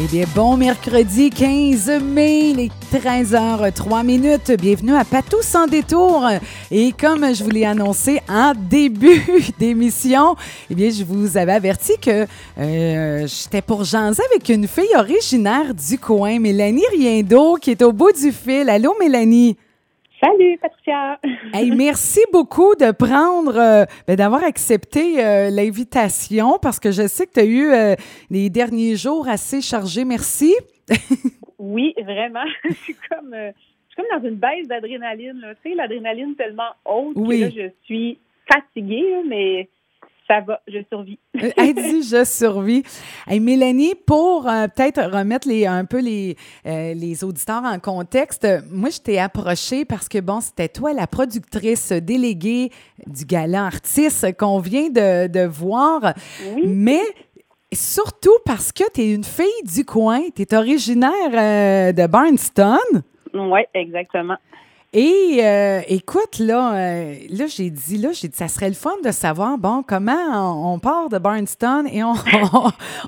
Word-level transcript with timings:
Eh 0.00 0.06
bien, 0.06 0.24
bon 0.34 0.56
mercredi 0.56 1.28
15 1.28 2.00
mai, 2.02 2.54
les 2.54 2.70
13h03 2.94 4.02
minutes. 4.06 4.50
Bienvenue 4.58 4.94
à 4.94 5.04
Patou 5.04 5.36
sans 5.42 5.66
détour. 5.66 6.26
Et 6.70 6.92
comme 6.92 7.34
je 7.34 7.44
vous 7.44 7.50
l'ai 7.50 7.66
annoncé 7.66 8.22
en 8.26 8.54
début 8.54 9.22
d'émission, 9.58 10.34
eh 10.70 10.74
bien, 10.74 10.88
je 10.88 11.04
vous 11.04 11.36
avais 11.36 11.52
averti 11.52 11.98
que 12.00 12.26
euh, 12.58 13.26
j'étais 13.26 13.60
pour 13.60 13.84
jaser 13.84 14.22
avec 14.30 14.48
une 14.48 14.66
fille 14.66 14.96
originaire 14.96 15.74
du 15.74 15.98
coin, 15.98 16.38
Mélanie 16.38 16.86
Riendo, 16.90 17.56
qui 17.56 17.72
est 17.72 17.82
au 17.82 17.92
bout 17.92 18.12
du 18.12 18.32
fil. 18.32 18.70
Allô, 18.70 18.94
Mélanie? 18.98 19.58
Salut, 20.22 20.56
Patricia. 20.58 21.18
hey, 21.52 21.72
merci 21.72 22.20
beaucoup 22.32 22.76
de 22.76 22.92
prendre, 22.92 23.56
euh, 23.56 23.84
ben, 24.06 24.14
d'avoir 24.14 24.44
accepté 24.44 25.24
euh, 25.24 25.50
l'invitation 25.50 26.60
parce 26.62 26.78
que 26.78 26.92
je 26.92 27.08
sais 27.08 27.26
que 27.26 27.32
tu 27.32 27.40
as 27.40 27.44
eu 27.44 27.72
euh, 27.72 27.96
les 28.30 28.48
derniers 28.48 28.94
jours 28.94 29.26
assez 29.26 29.60
chargés. 29.60 30.04
Merci. 30.04 30.54
oui, 31.58 31.92
vraiment. 32.00 32.44
je 32.64 32.74
suis 32.74 32.96
comme. 33.10 33.34
je 33.34 33.52
suis 33.88 33.96
comme 33.96 34.20
dans 34.20 34.28
une 34.28 34.36
baisse 34.36 34.68
d'adrénaline. 34.68 35.44
Tu 35.64 35.70
sais, 35.70 35.74
l'adrénaline 35.74 36.36
tellement 36.36 36.70
haute 36.84 37.16
que 37.16 37.40
là, 37.40 37.50
je 37.50 37.70
suis 37.84 38.18
fatiguée, 38.46 39.22
mais 39.26 39.68
ça 40.26 40.40
va, 40.40 40.60
je 40.66 40.78
survis. 40.88 41.18
Elle 41.56 41.74
dit 41.74 42.02
je 42.02 42.24
survis. 42.24 42.82
Et 43.30 43.40
Mélanie, 43.40 43.94
pour 44.06 44.48
euh, 44.48 44.66
peut-être 44.68 45.02
remettre 45.02 45.48
les, 45.48 45.66
un 45.66 45.84
peu 45.84 46.00
les, 46.00 46.36
euh, 46.66 46.94
les 46.94 47.24
auditeurs 47.24 47.64
en 47.64 47.78
contexte, 47.78 48.46
moi, 48.70 48.90
je 48.90 49.00
t'ai 49.00 49.18
approchée 49.18 49.84
parce 49.84 50.08
que, 50.08 50.18
bon, 50.18 50.40
c'était 50.40 50.68
toi 50.68 50.92
la 50.92 51.06
productrice 51.06 51.92
déléguée 51.92 52.70
du 53.06 53.24
gala 53.24 53.66
artiste 53.66 54.36
qu'on 54.36 54.58
vient 54.58 54.88
de, 54.88 55.26
de 55.26 55.46
voir. 55.46 56.14
Oui. 56.54 56.64
Mais 56.66 57.02
surtout 57.72 58.38
parce 58.44 58.72
que 58.72 58.84
tu 58.92 59.00
es 59.00 59.14
une 59.14 59.24
fille 59.24 59.46
du 59.64 59.84
coin, 59.84 60.20
tu 60.34 60.42
es 60.42 60.54
originaire 60.54 61.10
euh, 61.32 61.92
de 61.92 62.06
Barnston. 62.06 63.02
Oui, 63.34 63.60
exactement. 63.74 64.36
Et 64.94 65.38
euh, 65.40 65.80
écoute, 65.88 66.38
là, 66.38 66.74
euh, 66.74 67.14
là 67.30 67.46
j'ai 67.46 67.70
dit, 67.70 67.96
là, 67.96 68.10
j'ai 68.12 68.28
dit, 68.28 68.36
ça 68.36 68.48
serait 68.48 68.68
le 68.68 68.74
fun 68.74 68.92
de 69.02 69.10
savoir, 69.10 69.56
bon, 69.56 69.82
comment 69.82 70.70
on, 70.70 70.78
part 70.78 71.08
de 71.08 71.16
Barnston 71.16 71.86
et 71.90 72.04
on, 72.04 72.14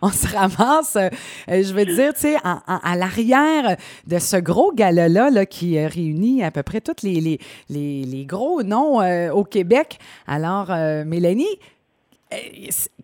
on, 0.00 0.08
se 0.08 0.34
ramasse, 0.34 0.96
euh, 0.96 1.10
je 1.46 1.74
veux 1.74 1.84
dire, 1.84 2.14
tu 2.14 2.20
sais, 2.20 2.36
à 2.42 2.96
l'arrière 2.96 3.76
de 4.06 4.18
ce 4.18 4.38
gros 4.38 4.72
gala-là 4.72 5.28
là, 5.28 5.44
qui 5.44 5.78
réunit 5.78 6.42
à 6.42 6.50
peu 6.50 6.62
près 6.62 6.80
tous 6.80 7.02
les, 7.02 7.20
les, 7.68 8.04
les, 8.04 8.24
gros 8.24 8.62
noms 8.62 9.02
au 9.32 9.44
Québec. 9.44 9.98
Alors, 10.26 10.68
Mélanie, 11.04 11.58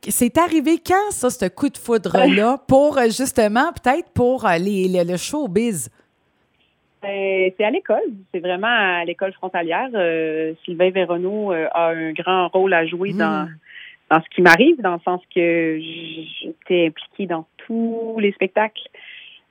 c'est 0.08 0.38
arrivé 0.38 0.80
quand, 0.84 1.10
ça, 1.10 1.28
ce 1.28 1.44
coup 1.48 1.68
de 1.68 1.76
foudre-là, 1.76 2.62
pour 2.66 2.98
justement, 3.10 3.72
peut-être 3.74 4.08
pour 4.14 4.48
les, 4.58 5.04
le 5.04 5.16
showbiz? 5.18 5.90
Ben, 7.02 7.50
c'est 7.56 7.64
à 7.64 7.70
l'école. 7.70 8.12
C'est 8.32 8.40
vraiment 8.40 8.68
à 8.68 9.04
l'école 9.04 9.32
frontalière. 9.32 9.88
Euh, 9.94 10.54
Sylvain 10.64 10.90
Véronneau 10.90 11.52
euh, 11.52 11.66
a 11.72 11.88
un 11.88 12.12
grand 12.12 12.48
rôle 12.48 12.74
à 12.74 12.86
jouer 12.86 13.12
dans, 13.12 13.46
hmm. 13.46 13.56
dans 14.10 14.22
ce 14.22 14.28
qui 14.34 14.42
m'arrive, 14.42 14.80
dans 14.82 14.94
le 14.94 15.00
sens 15.00 15.20
que 15.34 15.80
j'étais 15.80 16.88
impliquée 16.88 17.26
dans 17.26 17.46
tous 17.66 18.16
les 18.18 18.32
spectacles 18.32 18.88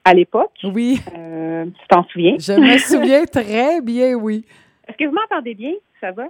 à 0.06 0.14
l'époque. 0.14 0.52
Oui. 0.64 1.00
Euh, 1.18 1.66
tu 1.66 1.88
t'en 1.88 2.04
souviens? 2.06 2.36
Je 2.40 2.54
me 2.54 2.78
souviens 2.80 3.26
très 3.26 3.82
bien, 3.82 4.14
oui. 4.14 4.46
Est-ce 4.88 4.98
que 4.98 5.06
vous 5.06 5.16
m'entendez 5.16 5.56
bien? 5.56 5.74
Ça 6.00 6.12
va? 6.12 6.26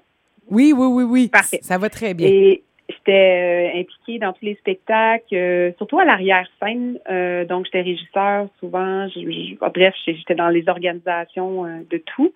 Oui, 0.50 0.74
oui, 0.76 0.88
oui, 0.88 1.04
oui. 1.04 1.28
Parfait. 1.28 1.60
Ça 1.62 1.78
va 1.78 1.90
très 1.90 2.14
bien. 2.14 2.28
Et 2.28 2.64
J'étais 2.90 3.72
euh, 3.76 3.80
impliquée 3.80 4.18
dans 4.18 4.34
tous 4.34 4.46
les 4.46 4.56
spectacles, 4.56 5.36
euh, 5.36 5.72
surtout 5.78 6.00
à 6.00 6.06
l'arrière-scène. 6.06 7.00
Euh, 7.10 7.46
donc, 7.46 7.66
j'étais 7.66 7.82
régisseur 7.82 8.48
souvent. 8.60 9.08
bref, 9.76 9.94
j'étais 10.06 10.34
dans 10.34 10.50
les 10.50 10.68
organisations 10.68 11.66
de 11.90 11.98
tout. 11.98 12.34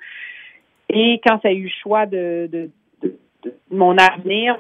Et 0.90 1.20
quand 1.26 1.42
ça 1.42 1.48
a 1.48 1.52
eu 1.52 1.64
le 1.64 1.72
choix 1.82 2.06
de, 2.06 2.48
de, 2.52 2.70
mon 3.72 3.98
avenir, 3.98 4.60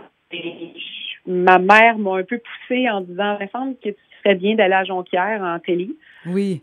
ma 1.28 1.59
mère 1.59 2.00
m'a 2.00 2.16
un 2.16 2.23
peu 2.23 2.40
poussée 2.40 2.90
en 2.90 3.01
disant, 3.01 3.38
il 3.40 3.50
semble 3.50 3.75
que 3.75 3.90
tu 3.90 3.96
serais 4.23 4.35
bien 4.35 4.56
d'aller 4.56 4.73
à 4.73 4.84
Jonquière 4.85 5.41
en 5.44 5.59
télé. 5.59 5.90
Oui. 6.25 6.62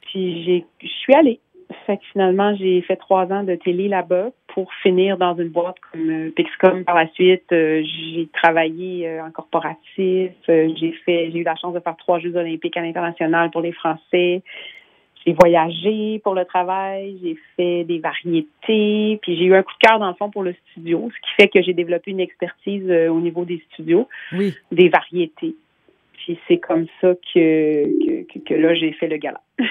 Puis, 0.00 0.64
je 0.82 0.88
suis 0.88 1.14
allée. 1.14 1.38
Fait 1.86 1.98
que 1.98 2.04
finalement, 2.12 2.54
j'ai 2.56 2.80
fait 2.82 2.96
trois 2.96 3.30
ans 3.32 3.42
de 3.42 3.54
télé 3.54 3.88
là-bas 3.88 4.30
pour 4.48 4.72
finir 4.82 5.16
dans 5.16 5.36
une 5.36 5.48
boîte 5.48 5.76
comme 5.90 6.10
euh, 6.10 6.30
Pixcom 6.30 6.84
par 6.84 6.94
la 6.94 7.08
suite. 7.12 7.50
Euh, 7.52 7.82
j'ai 7.84 8.28
travaillé 8.32 9.08
euh, 9.08 9.24
en 9.24 9.30
corporatif. 9.30 10.32
j'ai 10.46 10.94
fait, 11.04 11.30
j'ai 11.30 11.38
eu 11.38 11.42
la 11.42 11.56
chance 11.56 11.74
de 11.74 11.80
faire 11.80 11.96
trois 11.96 12.18
Jeux 12.18 12.36
olympiques 12.36 12.76
à 12.76 12.82
l'international 12.82 13.50
pour 13.50 13.60
les 13.60 13.72
Français. 13.72 14.42
J'ai 15.24 15.34
voyagé 15.34 16.20
pour 16.24 16.34
le 16.34 16.44
travail, 16.44 17.16
j'ai 17.22 17.36
fait 17.56 17.84
des 17.84 18.00
variétés, 18.00 19.20
puis 19.22 19.36
j'ai 19.36 19.44
eu 19.44 19.54
un 19.54 19.62
coup 19.62 19.72
de 19.80 19.86
cœur 19.86 20.00
dans 20.00 20.08
le 20.08 20.14
fond 20.14 20.30
pour 20.30 20.42
le 20.42 20.52
studio, 20.70 21.08
ce 21.14 21.20
qui 21.20 21.34
fait 21.36 21.48
que 21.48 21.62
j'ai 21.62 21.74
développé 21.74 22.10
une 22.10 22.18
expertise 22.18 22.90
au 23.08 23.20
niveau 23.20 23.44
des 23.44 23.62
studios, 23.70 24.08
oui. 24.32 24.52
des 24.72 24.88
variétés. 24.88 25.54
Puis 26.14 26.38
c'est 26.48 26.58
comme 26.58 26.86
ça 27.00 27.14
que, 27.32 27.84
que, 27.84 28.11
que 28.24 28.54
là, 28.54 28.74
j'ai 28.74 28.92
fait 28.92 29.08
le 29.08 29.16
gala. 29.16 29.40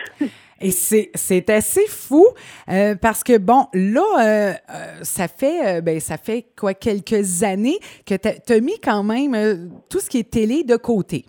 Et 0.62 0.69
c'est 0.69 1.50
assez 1.50 1.88
fou 1.88 2.23
euh, 2.69 2.95
parce 3.01 3.23
que, 3.23 3.38
bon, 3.39 3.66
là, 3.73 4.01
euh, 4.01 4.53
euh, 4.53 4.53
ça 5.01 5.28
fait 5.28 5.81
ben, 5.81 6.00
ça 6.00 6.17
fait 6.17 6.45
quoi, 6.56 6.73
quelques 6.75 7.44
années 7.44 7.79
que 8.06 8.13
tu 8.16 8.53
as, 8.53 8.59
mis 8.59 8.79
quand 8.79 9.03
même 9.03 9.72
tout 9.90 10.00
ce 10.00 10.09
qui 10.09 10.19
est 10.19 10.31
télé 10.31 10.63
de 10.63 10.75
côté. 10.75 11.25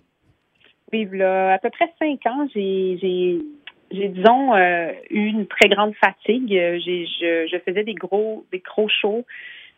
Oui, 0.91 1.07
là, 1.11 1.53
à 1.53 1.57
peu 1.57 1.71
près 1.71 1.91
cinq 1.97 2.23
ans, 2.27 2.47
j'ai, 2.53 3.39
disons, 3.91 4.55
eu 5.09 5.25
une 5.25 5.47
très 5.47 5.67
grande 5.67 5.95
fatigue. 5.95 6.49
je, 6.51 7.47
je 7.51 7.57
faisais 7.65 7.83
des 7.83 7.95
gros, 7.95 8.45
des 8.51 8.59
gros 8.59 8.87
shows. 8.87 9.25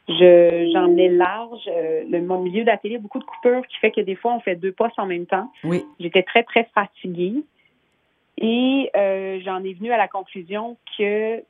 Je, 0.08 0.70
j'emmenais 0.72 1.10
large. 1.10 1.68
le, 1.68 2.22
mon 2.22 2.42
milieu 2.42 2.64
télé, 2.82 2.98
beaucoup 2.98 3.20
de 3.20 3.24
coupures 3.24 3.66
qui 3.68 3.78
fait 3.78 3.92
que 3.92 4.02
des 4.02 4.16
fois, 4.16 4.36
on 4.36 4.40
fait 4.40 4.56
deux 4.56 4.72
postes 4.72 5.00
en 5.00 5.08
même 5.08 5.26
temps. 5.26 5.52
Oui. 5.64 5.84
J'étais 6.00 6.24
très, 6.24 6.44
très 6.44 6.70
fatiguée. 6.76 7.44
Et 8.38 8.90
euh, 8.96 9.40
j'en 9.44 9.64
ai 9.64 9.74
venu 9.74 9.92
à 9.92 9.98
la 9.98 10.08
conclusion 10.08 10.78
que 10.98 11.42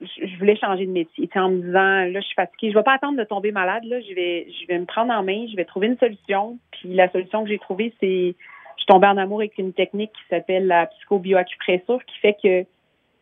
je, 0.00 0.38
voulais 0.38 0.56
changer 0.56 0.86
de 0.86 0.90
métier. 0.90 1.28
en 1.36 1.50
me 1.50 1.60
disant, 1.60 2.12
là, 2.12 2.20
je 2.20 2.26
suis 2.26 2.34
fatiguée, 2.34 2.72
je 2.72 2.76
vais 2.76 2.82
pas 2.82 2.94
attendre 2.94 3.16
de 3.16 3.24
tomber 3.24 3.52
malade, 3.52 3.84
là, 3.84 4.00
je 4.00 4.14
vais, 4.14 4.48
je 4.50 4.66
vais 4.66 4.78
me 4.78 4.86
prendre 4.86 5.12
en 5.12 5.22
main, 5.22 5.46
je 5.50 5.56
vais 5.56 5.64
trouver 5.64 5.86
une 5.86 5.98
solution. 5.98 6.58
Puis 6.72 6.94
la 6.94 7.10
solution 7.10 7.44
que 7.44 7.50
j'ai 7.50 7.58
trouvée, 7.58 7.94
c'est, 8.00 8.34
je 8.76 8.82
suis 8.82 8.86
tombée 8.86 9.06
en 9.06 9.16
amour 9.16 9.40
avec 9.40 9.56
une 9.58 9.72
technique 9.72 10.12
qui 10.12 10.28
s'appelle 10.28 10.66
la 10.66 10.86
psychobioacupressure, 10.86 12.04
qui 12.04 12.18
fait 12.18 12.36
que 12.42 12.64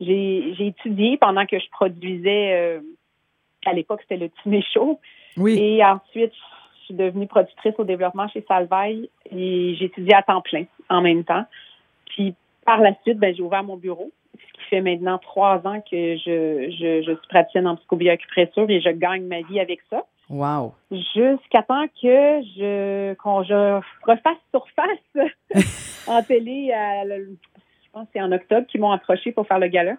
j'ai, 0.01 0.55
j'ai 0.55 0.67
étudié 0.69 1.19
pendant 1.19 1.47
que 1.47 1.59
je 1.59 1.69
produisais, 1.71 2.55
euh, 2.55 2.81
à 3.67 3.73
l'époque, 3.73 4.01
c'était 4.03 4.17
le 4.17 4.31
Timé 4.43 4.63
Show. 4.63 5.01
Oui. 5.37 5.59
Et 5.59 5.85
ensuite, 5.85 6.33
je 6.81 6.85
suis 6.85 6.95
devenue 6.95 7.27
productrice 7.27 7.75
au 7.79 7.85
développement 7.85 8.29
chez 8.29 8.45
Salvaille 8.47 9.09
et 9.31 9.85
étudié 9.85 10.15
à 10.15 10.23
temps 10.23 10.41
plein 10.41 10.65
en 10.89 11.01
même 11.01 11.25
temps. 11.25 11.45
Puis 12.07 12.35
par 12.65 12.81
la 12.81 12.95
suite, 13.03 13.19
ben, 13.19 13.35
j'ai 13.35 13.43
ouvert 13.43 13.65
mon 13.65 13.77
bureau, 13.77 14.11
ce 14.35 14.53
qui 14.53 14.69
fait 14.69 14.81
maintenant 14.81 15.19
trois 15.19 15.67
ans 15.67 15.81
que 15.81 16.17
je, 16.17 16.71
je, 16.71 17.03
je 17.03 17.13
suis 17.13 17.29
praticienne 17.29 17.67
en 17.67 17.77
psychobioacupressure 17.77 18.69
et 18.69 18.81
je 18.81 18.91
gagne 18.91 19.25
ma 19.25 19.43
vie 19.43 19.61
avec 19.61 19.81
ça. 19.91 20.05
Wow. 20.29 20.75
Jusqu'à 20.91 21.63
temps 21.63 21.87
que 21.89 22.43
je 22.57 23.15
qu'on 23.15 23.43
je 23.43 23.81
refasse 24.03 24.39
surface 24.51 25.27
en 26.07 26.23
télé 26.23 26.73
je 26.73 27.91
pense 27.93 28.07
que 28.07 28.11
c'est 28.15 28.23
en 28.23 28.33
octobre 28.33 28.67
qu'ils 28.67 28.81
m'ont 28.81 28.93
approché 28.93 29.33
pour 29.33 29.47
faire 29.47 29.59
le 29.59 29.67
gala. 29.67 29.97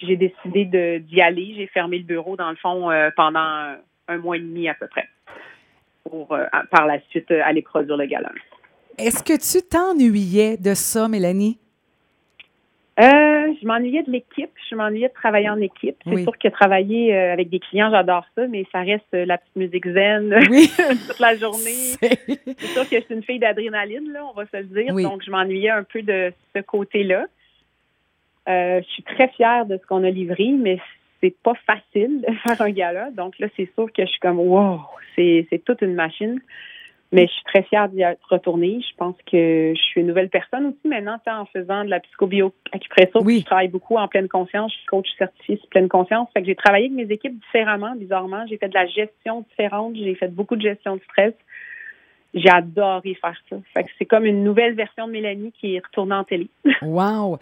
J'ai 0.00 0.16
décidé 0.16 1.00
d'y 1.00 1.20
aller. 1.20 1.54
J'ai 1.56 1.66
fermé 1.66 1.98
le 1.98 2.04
bureau 2.04 2.36
dans 2.36 2.50
le 2.50 2.56
fond 2.56 2.90
euh, 2.90 3.10
pendant 3.16 3.76
un 4.08 4.18
mois 4.18 4.36
et 4.36 4.40
demi 4.40 4.68
à 4.68 4.74
peu 4.74 4.86
près 4.86 5.08
pour 6.08 6.32
euh, 6.32 6.44
par 6.70 6.86
la 6.86 6.98
suite 7.10 7.30
euh, 7.30 7.40
aller 7.44 7.62
produire 7.62 7.96
le 7.96 8.06
gala. 8.06 8.30
Est-ce 8.96 9.22
que 9.22 9.34
tu 9.38 9.66
t'ennuyais 9.66 10.56
de 10.56 10.74
ça, 10.74 11.08
Mélanie? 11.08 11.58
Euh, 12.98 13.54
je 13.60 13.64
m'ennuyais 13.64 14.02
de 14.02 14.10
l'équipe. 14.10 14.50
Je 14.68 14.74
m'ennuyais 14.74 15.08
de 15.08 15.12
travailler 15.12 15.48
en 15.48 15.60
équipe. 15.60 15.96
C'est 16.04 16.22
sûr 16.24 16.36
que 16.36 16.48
travailler 16.48 17.16
avec 17.16 17.48
des 17.48 17.60
clients, 17.60 17.90
j'adore 17.92 18.24
ça, 18.34 18.48
mais 18.48 18.66
ça 18.72 18.80
reste 18.80 19.12
la 19.12 19.38
petite 19.38 19.54
musique 19.54 19.86
zen 19.86 20.34
toute 21.06 21.20
la 21.20 21.36
journée. 21.36 21.94
C'est 22.00 22.66
sûr 22.66 22.88
que 22.88 22.96
je 22.96 23.04
suis 23.04 23.14
une 23.14 23.22
fille 23.22 23.38
d'adrénaline, 23.38 24.12
là, 24.12 24.24
on 24.28 24.32
va 24.32 24.46
se 24.46 24.56
le 24.56 24.64
dire. 24.64 24.92
Donc, 24.96 25.22
je 25.24 25.30
m'ennuyais 25.30 25.70
un 25.70 25.84
peu 25.84 26.02
de 26.02 26.32
ce 26.56 26.60
côté-là. 26.60 27.26
Je 28.48 28.86
suis 28.88 29.02
très 29.02 29.28
fière 29.28 29.66
de 29.66 29.76
ce 29.76 29.86
qu'on 29.86 30.04
a 30.04 30.10
livré, 30.10 30.50
mais 30.50 30.78
c'est 31.20 31.36
pas 31.42 31.54
facile 31.66 32.22
de 32.26 32.32
faire 32.46 32.60
un 32.60 32.70
gala. 32.70 33.10
Donc 33.10 33.38
là, 33.38 33.48
c'est 33.56 33.70
sûr 33.74 33.92
que 33.92 34.04
je 34.04 34.10
suis 34.10 34.20
comme 34.20 34.40
wow, 34.40 34.80
c'est 35.16 35.62
toute 35.64 35.82
une 35.82 35.94
machine. 35.94 36.40
Mais 37.10 37.26
je 37.26 37.32
suis 37.32 37.44
très 37.44 37.62
fière 37.62 37.88
d'y 37.88 38.02
être 38.02 38.20
retournée. 38.28 38.80
Je 38.82 38.94
pense 38.96 39.16
que 39.30 39.72
je 39.74 39.80
suis 39.80 40.02
une 40.02 40.08
nouvelle 40.08 40.28
personne 40.28 40.66
aussi 40.66 40.88
maintenant 40.88 41.16
en 41.26 41.46
faisant 41.46 41.82
de 41.84 41.88
la 41.88 42.00
psychobio-acupressure. 42.00 43.22
Oui. 43.24 43.40
Je 43.40 43.46
travaille 43.46 43.68
beaucoup 43.68 43.96
en 43.96 44.08
pleine 44.08 44.28
conscience. 44.28 44.70
Je 44.72 44.76
suis 44.78 44.86
coach 44.86 45.08
certifié 45.16 45.58
pleine 45.70 45.88
conscience. 45.88 46.28
Fait 46.34 46.42
que 46.42 46.46
j'ai 46.46 46.54
travaillé 46.54 46.86
avec 46.86 46.96
mes 46.96 47.14
équipes 47.14 47.38
différemment, 47.40 47.94
bizarrement. 47.96 48.44
J'ai 48.46 48.58
fait 48.58 48.68
de 48.68 48.74
la 48.74 48.86
gestion 48.86 49.40
différente. 49.48 49.96
J'ai 49.96 50.14
fait 50.16 50.28
beaucoup 50.28 50.56
de 50.56 50.60
gestion 50.60 50.96
de 50.96 51.00
stress. 51.04 51.32
J'ai 52.34 52.50
adoré 52.50 53.14
faire 53.14 53.36
ça. 53.48 53.56
Fait 53.72 53.84
que 53.84 53.90
c'est 53.98 54.04
comme 54.04 54.26
une 54.26 54.44
nouvelle 54.44 54.74
version 54.74 55.06
de 55.06 55.12
Mélanie 55.12 55.52
qui 55.52 55.76
est 55.76 55.84
retournée 55.84 56.14
en 56.14 56.24
télé. 56.24 56.48
wow! 56.82 57.38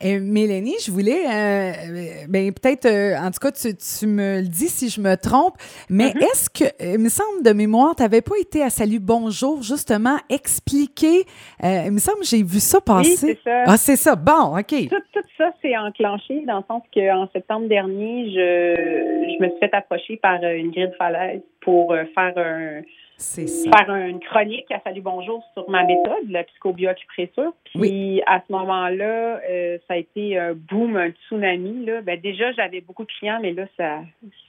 Et 0.00 0.18
Mélanie, 0.18 0.76
je 0.84 0.90
voulais, 0.90 1.26
euh, 1.26 2.26
ben 2.26 2.50
peut-être, 2.54 2.86
euh, 2.86 3.18
en 3.18 3.30
tout 3.30 3.38
cas, 3.38 3.52
tu, 3.52 3.76
tu, 3.76 4.06
me 4.06 4.40
le 4.40 4.48
dis 4.48 4.68
si 4.68 4.88
je 4.88 4.98
me 4.98 5.14
trompe, 5.16 5.56
mais 5.90 6.08
mm-hmm. 6.08 6.22
est-ce 6.22 6.48
que, 6.48 6.94
il 6.94 6.98
me 6.98 7.10
semble 7.10 7.42
de 7.44 7.52
mémoire, 7.52 7.94
tu 7.94 8.02
n'avais 8.02 8.22
pas 8.22 8.36
été 8.40 8.62
à 8.62 8.70
Salut 8.70 8.98
Bonjour, 8.98 9.62
justement, 9.62 10.16
expliquer, 10.30 11.24
euh, 11.62 11.82
il 11.86 11.92
me 11.92 11.98
semble 11.98 12.20
que 12.20 12.26
j'ai 12.26 12.42
vu 12.42 12.60
ça 12.60 12.80
passer. 12.80 13.10
Oui, 13.10 13.16
c'est 13.16 13.38
ça. 13.44 13.64
Ah, 13.66 13.76
c'est 13.76 13.96
ça, 13.96 14.16
bon, 14.16 14.56
OK. 14.58 14.88
Tout, 14.88 15.02
tout 15.12 15.28
ça 15.36 15.52
s'est 15.60 15.76
enclenché 15.76 16.40
dans 16.46 16.58
le 16.58 16.64
sens 16.66 16.82
qu'en 16.94 17.28
septembre 17.34 17.68
dernier, 17.68 18.30
je, 18.30 19.36
je 19.36 19.44
me 19.44 19.50
suis 19.50 19.58
fait 19.58 19.74
approcher 19.74 20.16
par 20.16 20.42
une 20.42 20.70
grille 20.70 20.88
de 20.88 20.94
falaise 20.96 21.42
pour 21.60 21.94
faire 22.14 22.32
un 22.38 22.80
faire 23.20 23.94
une 23.94 24.20
chronique 24.20 24.70
à 24.70 24.80
Salut 24.80 25.02
Bonjour 25.02 25.44
sur 25.52 25.68
ma 25.68 25.84
méthode, 25.84 26.28
la 26.30 26.44
psychobioacupressure. 26.44 27.52
Puis 27.64 28.22
à 28.26 28.40
ce 28.46 28.52
moment-là, 28.52 29.40
euh, 29.48 29.78
ça 29.86 29.94
a 29.94 29.96
été 29.96 30.38
un 30.38 30.54
boom, 30.54 30.96
un 30.96 31.10
tsunami. 31.10 31.84
Là. 31.84 32.00
Ben, 32.00 32.18
déjà, 32.20 32.52
j'avais 32.52 32.80
beaucoup 32.80 33.04
de 33.04 33.12
clients, 33.18 33.38
mais 33.42 33.52
là, 33.52 33.66
ça 33.76 34.00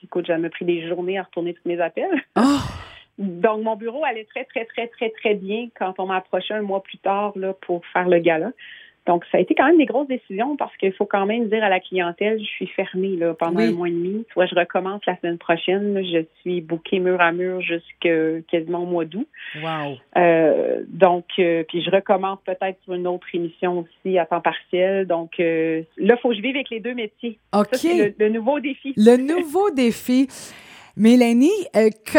écoute, 0.02 0.26
j'ai 0.26 0.48
pris 0.48 0.64
des 0.64 0.88
journées 0.88 1.18
à 1.18 1.22
retourner 1.22 1.54
tous 1.54 1.68
mes 1.68 1.80
appels. 1.80 2.22
Ah! 2.34 2.60
Donc, 3.18 3.62
mon 3.62 3.76
bureau 3.76 4.04
allait 4.04 4.24
très, 4.24 4.44
très, 4.44 4.64
très, 4.64 4.88
très, 4.88 5.10
très 5.10 5.34
bien 5.34 5.68
quand 5.78 5.94
on 5.98 6.06
m'a 6.06 6.16
approché 6.16 6.54
un 6.54 6.62
mois 6.62 6.82
plus 6.82 6.98
tard 6.98 7.32
là, 7.36 7.52
pour 7.52 7.84
faire 7.92 8.08
le 8.08 8.18
gala. 8.18 8.52
Donc, 9.06 9.24
ça 9.32 9.38
a 9.38 9.40
été 9.40 9.54
quand 9.54 9.66
même 9.66 9.78
des 9.78 9.86
grosses 9.86 10.06
décisions 10.06 10.56
parce 10.56 10.76
qu'il 10.76 10.92
faut 10.92 11.06
quand 11.06 11.26
même 11.26 11.48
dire 11.48 11.64
à 11.64 11.68
la 11.68 11.80
clientèle, 11.80 12.38
je 12.38 12.44
suis 12.44 12.68
fermée 12.68 13.16
là, 13.16 13.34
pendant 13.34 13.58
un 13.58 13.72
mois 13.72 13.88
et 13.88 13.92
demi. 13.92 14.24
Soit 14.32 14.46
je 14.46 14.54
recommence 14.54 15.00
la 15.06 15.18
semaine 15.18 15.38
prochaine. 15.38 16.00
je 16.04 16.24
suis 16.40 16.60
bouquée 16.60 17.00
mur 17.00 17.20
à 17.20 17.32
mur 17.32 17.60
jusqu'à 17.60 18.40
quasiment 18.48 18.84
au 18.84 18.86
mois 18.86 19.04
d'août. 19.04 19.26
Wow. 19.60 19.96
Euh, 20.16 20.82
donc, 20.86 21.24
euh, 21.40 21.64
puis 21.68 21.82
je 21.82 21.90
recommence 21.90 22.38
peut-être 22.46 22.78
sur 22.84 22.94
une 22.94 23.08
autre 23.08 23.26
émission 23.34 23.80
aussi 23.80 24.18
à 24.18 24.26
temps 24.26 24.40
partiel. 24.40 25.06
Donc, 25.06 25.40
euh, 25.40 25.82
là, 25.96 26.14
il 26.16 26.20
faut 26.20 26.28
que 26.28 26.36
je 26.36 26.42
vive 26.42 26.54
avec 26.54 26.70
les 26.70 26.80
deux 26.80 26.94
métiers. 26.94 27.38
OK. 27.52 27.68
c'est 27.72 28.14
le, 28.16 28.28
nouveau 28.28 28.60
défi. 28.60 28.94
Le 28.96 29.16
nouveau 29.16 29.70
défi. 29.70 30.28
Mélanie, 30.96 31.50
tu 31.74 32.18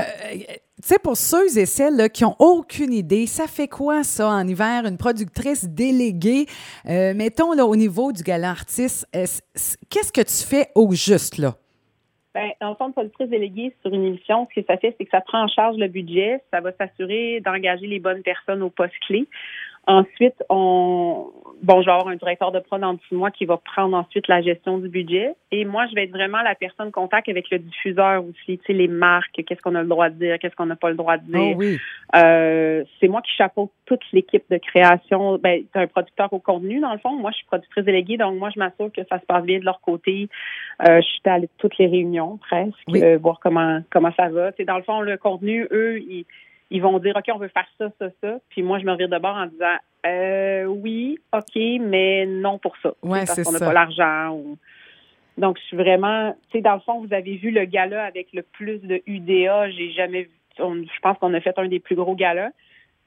sais, 0.88 1.00
pour 1.00 1.18
ceux 1.18 1.57
et 1.57 1.65
celles 1.65 2.09
qui 2.09 2.24
n'ont 2.24 2.35
aucune 2.39 2.94
idée, 2.94 3.25
ça 3.25 3.47
fait 3.47 3.68
quoi 3.68 4.03
ça 4.03 4.27
en 4.30 4.47
hiver, 4.47 4.85
une 4.85 4.97
productrice 4.97 5.68
déléguée, 5.68 6.45
euh, 6.89 7.13
mettons 7.13 7.53
là, 7.53 7.65
au 7.65 7.75
niveau 7.75 8.12
du 8.12 8.24
gala 8.24 8.50
artiste, 8.50 9.07
qu'est-ce 9.13 10.12
que 10.12 10.21
tu 10.21 10.47
fais 10.47 10.69
au 10.75 10.91
juste 10.91 11.38
là? 11.38 11.56
Bien, 12.35 12.50
le 12.62 12.75
fond, 12.75 12.88
de 12.88 12.94
productrice 12.94 13.30
déléguée 13.30 13.75
sur 13.83 13.94
une 13.94 14.06
émission, 14.06 14.47
ce 14.50 14.59
que 14.59 14.65
ça 14.65 14.77
fait, 14.77 14.95
c'est 14.97 15.06
que 15.06 15.12
ça 15.12 15.21
prend 15.21 15.44
en 15.44 15.47
charge 15.47 15.77
le 15.77 15.88
budget, 15.88 16.41
ça 16.51 16.62
va 16.62 16.71
s'assurer 16.71 17.41
d'engager 17.41 17.86
les 17.86 18.00
bonnes 18.00 18.24
personnes 18.24 18.63
au 18.63 18.71
poste 18.71 18.97
clé. 19.06 19.27
Ensuite, 19.85 20.41
on, 20.50 21.30
bon, 21.62 21.81
je 21.81 21.85
vais 21.85 21.91
avoir 21.91 22.07
un 22.07 22.15
directeur 22.15 22.51
de 22.51 22.59
prod 22.59 22.81
en 22.83 22.94
dessous 22.94 23.07
de 23.12 23.18
moi 23.18 23.31
qui 23.31 23.45
va 23.45 23.57
prendre 23.57 23.97
ensuite 23.97 24.27
la 24.27 24.41
gestion 24.41 24.77
du 24.77 24.88
budget. 24.88 25.33
Et 25.51 25.65
moi, 25.65 25.85
je 25.89 25.95
vais 25.95 26.03
être 26.03 26.12
vraiment 26.12 26.41
la 26.41 26.56
personne 26.56 26.91
contact 26.91 27.27
avec 27.27 27.50
le 27.50 27.59
diffuseur 27.59 28.24
aussi, 28.24 28.59
tu 28.59 28.65
sais, 28.68 28.74
les 28.74 28.88
marques, 28.88 29.41
qu'est-ce 29.45 29.62
qu'on 29.62 29.75
a 29.75 29.81
le 29.81 29.88
droit 29.88 30.09
de 30.09 30.15
dire, 30.15 30.39
qu'est-ce 30.39 30.56
qu'on 30.56 30.68
n'a 30.68 30.75
pas 30.75 30.89
le 30.89 30.95
droit 30.95 31.18
de 31.18 31.25
dire. 31.25 31.56
Oh 31.56 31.57
oui. 31.57 31.80
euh, 32.15 32.83
c'est 33.00 33.07
moi 33.07 33.21
qui 33.21 33.33
chapeaute 33.33 33.71
toute 33.85 34.03
l'équipe 34.13 34.45
de 34.50 34.57
création. 34.57 35.38
Ben, 35.38 35.63
c'est 35.74 35.80
un 35.80 35.88
producteur 35.88 36.31
au 36.31 36.39
contenu, 36.39 36.79
dans 36.79 36.94
le 36.94 37.00
fond. 37.00 37.15
Moi, 37.18 37.31
je 37.31 37.38
suis 37.38 37.45
productrice 37.45 37.83
déléguée, 37.83 38.18
donc 38.18 38.38
moi, 38.39 38.50
je 38.53 38.59
m'assure 38.59 38.91
que 38.91 39.01
ça 39.09 39.19
se 39.19 39.25
passe 39.25 39.44
bien 39.44 39.59
de 39.59 39.65
leur 39.65 39.81
côté. 39.81 40.29
Euh, 40.88 41.01
je 41.01 41.07
suis 41.07 41.21
allée 41.25 41.45
à 41.45 41.57
toutes 41.57 41.77
les 41.77 41.88
réunions, 41.88 42.38
presque, 42.38 42.74
euh, 42.95 43.18
voir 43.18 43.39
comment 43.41 43.81
comment 43.89 44.12
ça 44.15 44.29
va. 44.29 44.51
C'est 44.57 44.65
dans 44.65 44.77
le 44.77 44.83
fond, 44.83 45.01
le 45.01 45.18
contenu, 45.18 45.68
eux, 45.71 46.00
ils 46.00 46.25
ils 46.73 46.81
vont 46.81 46.97
dire 46.97 47.15
OK, 47.15 47.25
on 47.33 47.37
veut 47.37 47.49
faire 47.49 47.67
ça, 47.77 47.89
ça, 47.99 48.07
ça. 48.19 48.39
Puis 48.49 48.63
moi, 48.63 48.79
je 48.79 48.85
me 48.85 48.91
revire 48.91 49.07
de 49.07 49.19
bord 49.19 49.35
en 49.35 49.45
disant 49.45 49.77
euh, 50.05 50.65
oui, 50.65 51.19
OK, 51.31 51.55
mais 51.55 52.25
non 52.25 52.57
pour 52.57 52.75
ça. 52.81 52.93
Ouais, 53.03 53.25
parce 53.25 53.41
qu'on 53.43 53.51
n'a 53.51 53.59
pas 53.59 53.73
l'argent. 53.73 54.43
Donc, 55.37 55.57
je 55.59 55.63
suis 55.63 55.77
vraiment, 55.77 56.35
tu 56.51 56.57
sais, 56.57 56.61
dans 56.61 56.73
le 56.73 56.79
fond, 56.81 56.99
vous 56.99 57.13
avez 57.13 57.35
vu 57.37 57.51
le 57.51 57.65
gala 57.65 58.03
avec 58.03 58.33
le 58.33 58.41
plus 58.41 58.79
de 58.79 59.01
UDA. 59.05 59.69
J'ai 59.69 59.91
jamais 59.91 60.23
vu, 60.23 60.31
je 60.57 60.99
pense 61.01 61.17
qu'on 61.19 61.33
a 61.33 61.41
fait 61.41 61.57
un 61.57 61.67
des 61.67 61.79
plus 61.79 61.95
gros 61.95 62.15
galas. 62.15 62.49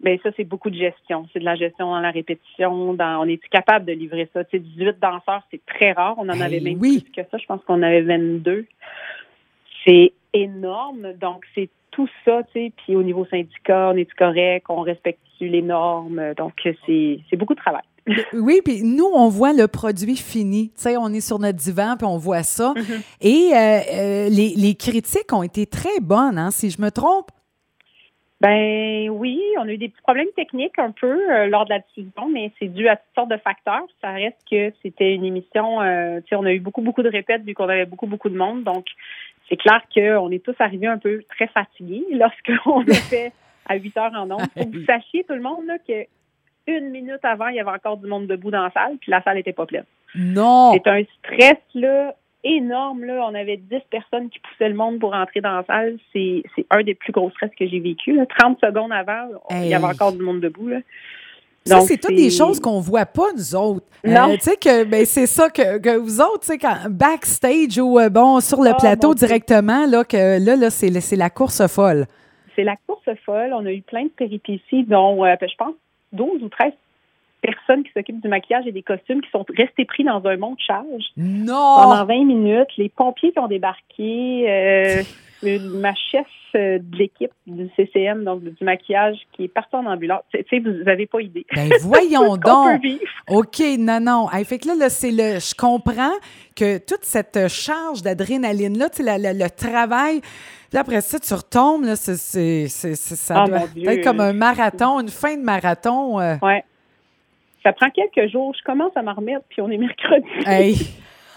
Mais 0.01 0.21
ça, 0.23 0.31
c'est 0.37 0.45
beaucoup 0.45 0.71
de 0.71 0.77
gestion. 0.77 1.27
C'est 1.33 1.39
de 1.41 1.45
la 1.45 1.57
gestion 1.57 1.87
dans 1.87 2.01
la 2.01 2.11
répétition. 2.11 2.95
Dans, 2.95 3.23
on 3.23 3.29
est 3.29 3.41
capable 3.49 3.87
de 3.87 3.93
livrer 3.93 4.29
ça? 4.33 4.45
Tu 4.45 4.59
sais, 4.59 4.63
18 4.63 5.01
danseurs, 5.01 5.43
c'est 5.51 5.65
très 5.67 5.93
rare. 5.93 6.15
On 6.19 6.29
en 6.29 6.41
avait 6.41 6.61
même 6.61 6.79
oui. 6.79 7.01
plus 7.01 7.23
que 7.23 7.29
ça. 7.31 7.39
Je 7.39 7.47
pense 7.47 7.65
qu'on 7.65 7.83
avait 7.83 8.03
22. 8.03 8.67
C'est 9.87 10.13
énorme. 10.33 11.13
Donc, 11.21 11.45
c'est 11.55 11.71
tout 11.91 12.09
ça, 12.25 12.43
tu 12.53 12.53
sais, 12.53 12.73
puis 12.77 12.97
au 12.97 13.03
niveau 13.03 13.25
syndicat, 13.27 13.91
on 13.95 13.97
est 13.97 14.13
correct, 14.15 14.67
on 14.69 14.83
respecte 14.83 15.21
les 15.41 15.63
normes, 15.63 16.35
donc 16.37 16.53
c'est 16.87 17.37
beaucoup 17.37 17.55
de 17.55 17.61
travail. 17.61 17.83
Oui, 18.33 18.61
puis 18.65 18.83
nous, 18.83 19.11
on 19.13 19.29
voit 19.29 19.53
le 19.53 19.67
produit 19.67 20.17
fini. 20.17 20.69
Tu 20.69 20.83
sais, 20.83 20.97
on 20.97 21.09
est 21.09 21.21
sur 21.21 21.39
notre 21.39 21.59
divan, 21.59 21.97
puis 21.97 22.07
on 22.07 22.19
voit 22.19 22.43
ça. 22.43 22.73
Mm-hmm. 22.75 23.17
Et 23.21 23.51
euh, 23.53 23.57
euh, 23.57 24.29
les, 24.29 24.55
les, 24.57 24.75
critiques 24.75 25.33
ont 25.33 25.43
été 25.43 25.67
très 25.67 26.01
bonnes, 26.01 26.39
hein, 26.39 26.51
si 26.51 26.71
je 26.71 26.81
me 26.81 26.91
trompe. 26.91 27.31
Ben 28.41 29.09
oui, 29.09 29.41
on 29.59 29.63
a 29.63 29.73
eu 29.73 29.79
des 29.79 29.89
petits 29.89 30.03
problèmes 30.03 30.29
techniques 30.37 30.79
un 30.79 30.91
peu 30.91 31.33
euh, 31.33 31.47
lors 31.47 31.65
de 31.65 31.71
la 31.71 31.79
diffusion, 31.79 32.29
mais 32.31 32.53
c'est 32.59 32.69
dû 32.69 32.87
à 32.87 32.97
toutes 32.97 33.15
sortes 33.15 33.31
de 33.31 33.39
facteurs. 33.39 33.87
Ça 34.03 34.11
reste 34.11 34.37
que 34.49 34.73
c'était 34.83 35.15
une 35.15 35.25
émission, 35.25 35.79
tu 36.21 36.29
sais, 36.29 36.37
on 36.37 36.45
a 36.45 36.53
eu 36.53 36.61
beaucoup, 36.61 36.83
beaucoup 36.83 37.03
de 37.03 37.09
répètes 37.09 37.43
vu 37.43 37.55
qu'on 37.55 37.69
avait 37.69 37.87
beaucoup, 37.87 38.07
beaucoup 38.07 38.29
de 38.29 38.37
monde. 38.37 38.63
Donc, 38.63 38.85
c'est 39.49 39.57
clair 39.57 39.83
qu'on 39.95 40.31
est 40.31 40.45
tous 40.45 40.55
arrivés 40.59 40.87
un 40.87 40.99
peu 40.99 41.23
très 41.29 41.47
fatigués 41.49 42.05
lorsqu'on 42.13 42.83
a 42.83 42.95
fait 42.95 43.33
à 43.69 43.77
8 43.77 43.97
heures 43.97 44.15
en 44.15 44.31
ondes. 44.31 44.47
Faut 44.57 44.65
que 44.65 44.79
vous 44.79 44.85
sachiez, 44.87 45.25
tout 45.25 45.35
le 45.35 45.41
monde, 45.41 45.67
là, 45.67 45.79
que 45.79 46.07
une 46.69 46.91
minute 46.91 47.25
avant, 47.25 47.47
il 47.49 47.57
y 47.57 47.61
avait 47.61 47.71
encore 47.71 47.97
du 47.97 48.09
monde 48.09 48.27
debout 48.27 48.51
dans 48.51 48.63
la 48.63 48.71
salle, 48.71 48.97
puis 49.01 49.11
la 49.11 49.23
salle 49.23 49.37
n'était 49.37 49.53
pas 49.53 49.67
pleine. 49.67 49.85
Non! 50.17 50.73
C'est 50.73 50.91
un 50.91 51.03
stress, 51.19 51.59
là, 51.75 52.15
énorme, 52.43 53.05
là. 53.05 53.25
On 53.25 53.35
avait 53.35 53.57
10 53.57 53.77
personnes 53.89 54.29
qui 54.31 54.41
poussaient 54.41 54.69
le 54.69 54.75
monde 54.75 54.99
pour 54.99 55.15
entrer 55.15 55.41
dans 55.41 55.53
la 55.53 55.65
salle. 55.65 55.99
C'est 56.13 56.43
un 56.71 56.83
des 56.83 56.95
plus 56.95 57.13
gros 57.13 57.31
stress 57.31 57.51
que 57.57 57.69
j'ai 57.69 57.79
vécu. 57.79 58.19
30 58.39 58.59
secondes 58.61 58.93
avant, 58.93 59.29
il 59.51 59.67
y 59.67 59.75
avait 59.75 59.85
encore 59.85 60.13
du 60.13 60.23
monde 60.23 60.41
debout, 60.41 60.69
là. 60.69 60.79
Ça, 61.67 61.81
c'est 61.81 61.97
toutes 61.99 62.15
des 62.15 62.31
choses 62.31 62.61
qu'on 62.61 62.81
voit 62.81 63.07
pas, 63.07 63.33
nous 63.37 63.55
autres. 63.55 63.85
Euh, 64.07 64.11
non. 64.11 64.35
tu 64.35 64.41
sais 64.41 64.57
que 64.57 64.85
ben, 64.85 65.05
c'est 65.05 65.27
ça 65.27 65.51
que, 65.51 65.79
que 65.79 65.97
vous 65.97 66.21
autres, 66.21 66.41
tu 66.41 66.47
sais, 66.47 66.59
quand 66.59 66.77
backstage 66.89 67.79
ou 67.79 67.99
euh, 67.99 68.09
bon, 68.09 68.41
sur 68.41 68.63
le 68.63 68.71
ah, 68.71 68.75
plateau 68.75 69.15
directement, 69.15 69.87
là, 69.87 70.05
que 70.05 70.39
là, 70.45 70.57
là 70.57 70.71
c'est, 70.71 71.01
c'est 71.01 71.17
la 71.17 71.31
course 71.31 71.67
folle. 71.67 72.07
C'est 72.55 72.65
la 72.65 72.77
course 72.87 73.09
folle. 73.25 73.53
On 73.53 73.67
a 73.67 73.73
eu 73.73 73.83
plein 73.83 74.05
de 74.05 74.11
péripéties, 74.11 74.85
dont, 74.85 75.25
euh, 75.25 75.35
ben, 75.41 75.49
je 75.49 75.57
pense, 75.57 75.75
12 76.13 76.43
ou 76.43 76.49
13 76.49 76.73
personnes 77.43 77.85
qui 77.85 77.93
s'occupent 77.93 78.23
du 78.23 78.29
maquillage 78.29 78.67
et 78.67 78.73
des 78.73 78.83
costumes 78.83 79.21
qui 79.21 79.31
sont 79.31 79.45
restés 79.57 79.85
pris 79.85 80.05
dans 80.05 80.25
un 80.25 80.37
charge. 80.59 81.05
Non! 81.17 81.77
Pendant 81.77 82.05
20 82.05 82.25
minutes. 82.25 82.69
Les 82.77 82.89
pompiers 82.89 83.33
qui 83.33 83.39
ont 83.39 83.49
débarqué. 83.49 85.05
ma 85.59 85.95
chef 85.95 86.27
euh, 86.55 86.79
de 86.81 86.97
l'équipe 86.97 87.33
du 87.47 87.69
CCM, 87.77 88.25
donc 88.25 88.43
du 88.43 88.65
maquillage, 88.65 89.17
qui 89.33 89.45
est 89.45 89.49
parti 89.49 89.75
en 89.77 89.87
ambulance. 89.87 90.23
Tu 90.33 90.45
sais, 90.49 90.59
vous 90.59 90.85
n'avez 90.85 91.07
pas 91.07 91.21
idée. 91.21 91.47
Ben 91.55 91.71
voyons 91.83 92.37
donc. 92.37 92.81
OK, 93.29 93.61
non, 93.79 94.01
non. 94.01 94.29
fait 94.45 94.59
que 94.59 94.69
là, 94.69 94.89
c'est 94.89 95.11
le. 95.11 95.39
Je 95.39 95.55
comprends 95.55 96.15
que 96.55 96.79
toute 96.79 97.05
cette 97.05 97.49
charge 97.49 98.03
d'adrénaline-là, 98.03 98.89
tu 98.91 99.05
sais, 99.05 99.19
le 99.19 99.49
travail. 99.51 100.21
Puis 100.71 100.79
après 100.79 101.01
ça, 101.01 101.19
tu 101.19 101.33
retombes, 101.33 101.85
là, 101.85 101.97
c'est, 101.97 102.69
ça 102.69 103.45
oh, 103.45 103.49
doit 103.49 103.95
être 103.95 104.05
comme 104.05 104.21
un 104.21 104.33
marathon, 104.33 105.01
une 105.01 105.09
fin 105.09 105.37
de 105.37 105.43
marathon. 105.43 106.21
Euh. 106.21 106.37
Ouais. 106.43 106.65
Ça 107.63 107.73
prend 107.73 107.91
quelques 107.91 108.31
jours. 108.31 108.55
Je 108.59 108.63
commence 108.65 108.97
à 108.97 109.03
m'en 109.03 109.15
remettre, 109.15 109.45
puis 109.49 109.61
on 109.61 109.71
est 109.71 109.79
mercredi. 109.79 110.29
Hey. 110.45 110.77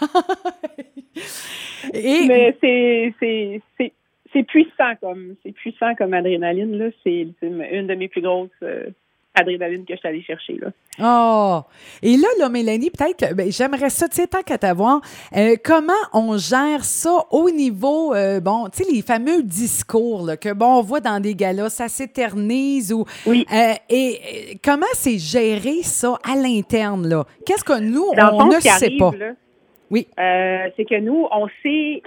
Mais 1.94 2.56
c'est, 2.60 3.92
c'est 4.32 4.42
puissant 4.44 4.94
comme 5.00 5.34
c'est 5.42 5.52
puissant 5.52 5.94
comme 5.94 6.14
adrénaline 6.14 6.78
là. 6.78 6.90
C'est 7.02 7.28
une 7.42 7.86
de 7.86 7.94
mes 7.94 8.08
plus 8.08 8.22
grosses 8.22 8.48
euh, 8.62 8.90
adrénaline 9.34 9.84
que 9.84 9.94
je 9.94 9.98
suis 9.98 10.08
allée 10.08 10.22
chercher 10.22 10.58
là. 10.60 10.68
Oh! 11.02 11.62
Et 12.02 12.16
là, 12.16 12.28
là, 12.38 12.48
Mélanie, 12.50 12.90
peut-être, 12.90 13.34
ben, 13.34 13.50
j'aimerais 13.50 13.88
ça, 13.88 14.06
tu 14.08 14.16
sais, 14.16 14.26
tant 14.26 14.42
qu'à 14.42 14.58
t'avoir, 14.58 15.00
euh, 15.34 15.54
comment 15.64 15.92
on 16.12 16.36
gère 16.36 16.84
ça 16.84 17.24
au 17.30 17.48
niveau, 17.50 18.12
euh, 18.14 18.40
bon, 18.40 18.68
tu 18.68 18.84
sais, 18.84 18.92
les 18.92 19.00
fameux 19.00 19.42
discours 19.42 20.26
là, 20.26 20.36
que, 20.36 20.52
bon, 20.52 20.78
on 20.78 20.82
voit 20.82 21.00
dans 21.00 21.20
des 21.20 21.34
galas, 21.34 21.70
ça 21.70 21.88
s'éternise 21.88 22.92
ou... 22.92 23.06
Oui. 23.26 23.46
et, 23.88 24.58
comment 24.62 24.84
c'est 24.92 25.18
géré 25.18 25.82
ça 25.82 26.18
à 26.22 26.34
l'interne, 26.36 27.08
là? 27.08 27.24
Qu'est-ce 27.46 27.64
que 27.64 27.80
nous, 27.80 28.04
on, 28.04 28.46
ne 28.46 28.60
sait 28.60 28.96
pas? 28.98 29.12
oui. 29.90 30.06
c'est 30.18 30.84
que 30.84 31.00
nous, 31.00 31.26
on 31.30 31.46
sait 31.62 32.02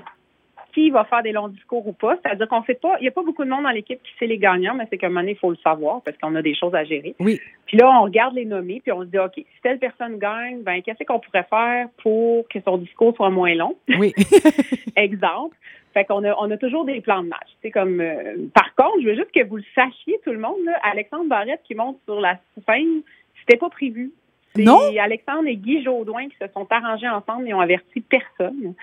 qui 0.74 0.90
va 0.90 1.04
faire 1.06 1.24
des 1.24 1.32
longs 1.32 1.48
discours 1.48 1.86
ou 1.88 1.94
pas. 1.94 2.18
C'est-à-dire 2.22 2.48
qu'on 2.48 2.64
sait 2.64 2.74
pas, 2.74 2.96
il 3.00 3.04
n'y 3.04 3.08
a 3.08 3.12
pas 3.12 3.24
beaucoup 3.24 3.44
de 3.44 3.50
monde 3.50 3.64
dans 3.64 3.70
l'équipe 3.70 4.02
qui 4.02 4.12
sait 4.18 4.28
les 4.28 4.38
gagnants, 4.38 4.74
mais 4.74 4.86
c'est 4.90 4.98
qu'à 4.98 5.08
un 5.08 5.10
moment 5.10 5.22
donné, 5.22 5.34
il 5.34 5.38
faut 5.38 5.52
le 5.52 5.58
savoir 5.58 6.02
parce 6.02 6.18
qu'on 6.18 6.36
a 6.36 6.42
des 6.42 6.56
choses 6.56 6.74
à 6.76 6.84
gérer. 6.84 7.16
Oui. 7.20 7.40
Puis 7.66 7.78
là, 7.78 7.90
on 8.00 8.04
regarde 8.04 8.36
les 8.36 8.46
nommés, 8.46 8.82
puis 8.82 8.92
on 8.92 9.02
se 9.02 9.08
dit, 9.08 9.20
OK, 9.20 9.34
si 9.36 9.46
telle 9.62 9.80
personne 9.80 10.18
gagne, 10.18 10.64
ben 10.64 10.82
qu'est-ce 10.82 11.04
qu'on 11.06 11.20
pourrait 11.20 11.48
faire 11.50 11.88
pour 12.02 12.48
que 12.48 12.60
son 12.62 12.78
discours 12.78 13.16
soit 13.16 13.30
moins 13.30 13.54
long? 13.56 13.76
Oui. 13.98 14.14
Exemple. 14.96 15.56
Fait 15.94 16.06
qu'on 16.06 16.24
a, 16.24 16.36
on 16.40 16.50
a 16.50 16.58
toujours 16.58 16.86
des 16.86 17.02
plans 17.02 17.22
de 17.22 17.30
match. 17.30 17.50
C'est 17.62 17.70
comme, 17.70 18.02
euh, 18.02 18.48
par 18.54 18.74
contre, 18.76 19.02
je 19.02 19.10
veux 19.10 19.16
juste 19.16 19.32
que 19.32 19.44
vous 19.44 19.58
le 19.58 19.64
sachiez, 19.76 20.20
tout 20.24 20.32
le 20.32 20.40
monde, 20.40 20.58
là, 20.66 20.80
Alexandre 20.84 21.30
Barrette 21.30 21.62
qui 21.66 21.76
monte 21.76 22.00
sur 22.06 22.20
la 22.20 22.40
scène, 22.66 23.04
c'était 23.40 23.58
pas 23.58 23.70
prévu. 23.70 24.12
Non? 24.58 24.80
Alexandre 25.00 25.48
et 25.48 25.56
Guy 25.56 25.84
Jodoin 25.84 26.28
qui 26.30 26.38
se 26.40 26.48
sont 26.54 26.68
arrangés 26.70 27.10
ensemble 27.10 27.48
et 27.48 27.54
ont 27.54 27.60
averti 27.60 28.02
personne. 28.02 28.74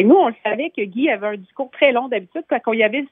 Nous, 0.00 0.14
on 0.14 0.32
savait 0.42 0.70
que 0.70 0.82
Guy 0.82 1.10
avait 1.10 1.26
un 1.26 1.36
discours 1.36 1.70
très 1.70 1.92
long 1.92 2.08
d'habitude. 2.08 2.44
Quand 2.48 2.58
on 2.66 2.72
y 2.72 2.82
avait 2.82 3.04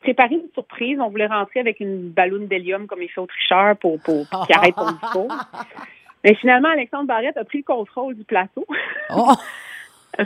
préparé 0.00 0.34
une 0.34 0.52
surprise, 0.52 0.98
on 1.00 1.08
voulait 1.08 1.26
rentrer 1.26 1.60
avec 1.60 1.80
une 1.80 2.10
ballonne 2.10 2.46
d'hélium 2.46 2.86
comme 2.86 3.02
il 3.02 3.08
fait 3.08 3.20
au 3.20 3.26
tricheur 3.26 3.76
pour, 3.76 4.00
pour, 4.00 4.28
qu'il 4.46 4.56
arrête 4.56 4.74
son 4.76 4.92
discours. 4.92 5.32
Mais 6.24 6.34
finalement, 6.34 6.68
Alexandre 6.68 7.06
Barrette 7.06 7.36
a 7.36 7.44
pris 7.44 7.58
le 7.58 7.64
contrôle 7.64 8.14
du 8.14 8.24
plateau. 8.24 8.66
Oh. 9.14 9.32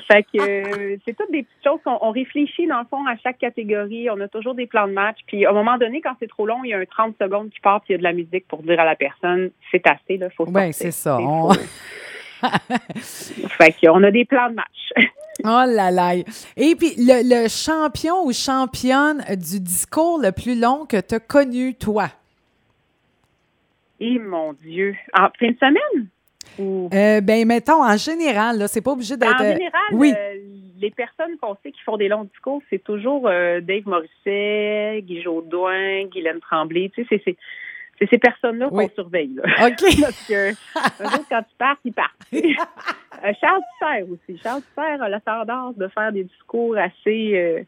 Fait 0.06 0.22
que 0.22 0.38
euh, 0.38 0.96
c'est 1.04 1.16
toutes 1.16 1.30
des 1.30 1.44
petites 1.44 1.64
choses 1.64 1.80
qu'on 1.82 2.10
réfléchit 2.10 2.66
dans 2.66 2.80
le 2.80 2.84
fond 2.90 3.06
à 3.06 3.16
chaque 3.16 3.38
catégorie. 3.38 4.10
On 4.10 4.20
a 4.20 4.28
toujours 4.28 4.54
des 4.54 4.66
plans 4.66 4.86
de 4.86 4.92
match. 4.92 5.16
Puis 5.26 5.46
à 5.46 5.50
un 5.50 5.54
moment 5.54 5.78
donné, 5.78 6.02
quand 6.02 6.14
c'est 6.20 6.28
trop 6.28 6.46
long, 6.46 6.62
il 6.62 6.70
y 6.70 6.74
a 6.74 6.78
un 6.78 6.84
30 6.84 7.14
secondes 7.18 7.48
qui 7.50 7.60
part 7.60 7.80
puis 7.80 7.90
il 7.90 7.92
y 7.92 7.94
a 7.94 7.98
de 7.98 8.02
la 8.02 8.12
musique 8.12 8.46
pour 8.48 8.62
dire 8.62 8.78
à 8.78 8.84
la 8.84 8.96
personne 8.96 9.50
c'est 9.70 9.86
assez, 9.86 10.18
là, 10.18 10.28
faut 10.30 10.46
Oui, 10.46 10.72
c'est 10.74 10.90
ça. 10.90 11.18
fait 13.00 13.74
qu'on 13.80 14.02
a 14.02 14.10
des 14.10 14.26
plans 14.26 14.50
de 14.50 14.56
match. 14.56 14.92
Oh 15.44 15.64
là 15.66 15.90
là. 15.90 16.14
Et 16.56 16.74
puis 16.74 16.94
le, 16.96 17.22
le 17.22 17.48
champion 17.48 18.24
ou 18.24 18.32
championne 18.32 19.24
du 19.30 19.60
discours 19.60 20.20
le 20.20 20.32
plus 20.32 20.58
long 20.58 20.86
que 20.86 21.00
tu 21.00 21.14
as 21.14 21.20
connu, 21.20 21.74
toi? 21.74 22.08
Eh 24.00 24.18
mon 24.18 24.52
Dieu. 24.52 24.94
En 25.12 25.28
fin 25.38 25.50
de 25.50 25.56
semaine? 25.58 26.08
Euh, 26.60 27.20
ben, 27.20 27.46
mettons, 27.46 27.84
en 27.84 27.96
général, 27.96 28.58
là, 28.58 28.68
c'est 28.68 28.80
pas 28.80 28.92
obligé 28.92 29.16
d'être. 29.16 29.40
En 29.40 29.44
euh, 29.44 29.52
général, 29.52 29.82
oui. 29.92 30.12
Euh, 30.16 30.34
les 30.80 30.90
personnes 30.90 31.36
qu'on 31.40 31.56
sait 31.62 31.72
qui 31.72 31.80
font 31.82 31.96
des 31.96 32.08
longs 32.08 32.24
discours, 32.24 32.62
c'est 32.70 32.82
toujours 32.82 33.22
Dave 33.22 33.82
Morisset, 33.86 35.02
Guy 35.02 35.22
Jodoin, 35.22 36.04
Guylaine 36.04 36.38
Tremblay. 36.38 36.92
Tu 36.94 37.04
sais, 37.06 37.20
c'est 37.24 37.36
c'est 37.98 38.08
ces 38.08 38.18
personnes-là 38.18 38.68
qu'on 38.68 38.88
surveille. 38.90 39.38
OK. 39.38 40.00
Parce 40.00 40.26
que 40.28 41.28
quand 41.28 41.42
tu 41.42 41.56
pars, 41.58 41.76
ils 41.84 41.92
partent. 41.92 42.12
Charles 43.40 43.62
Tisser 43.80 44.02
aussi. 44.10 44.40
Charles 44.42 44.62
Tisser 44.62 45.02
a 45.02 45.08
la 45.08 45.20
tendance 45.20 45.76
de 45.76 45.88
faire 45.88 46.12
des 46.12 46.24
discours 46.24 46.76
assez 46.76 47.66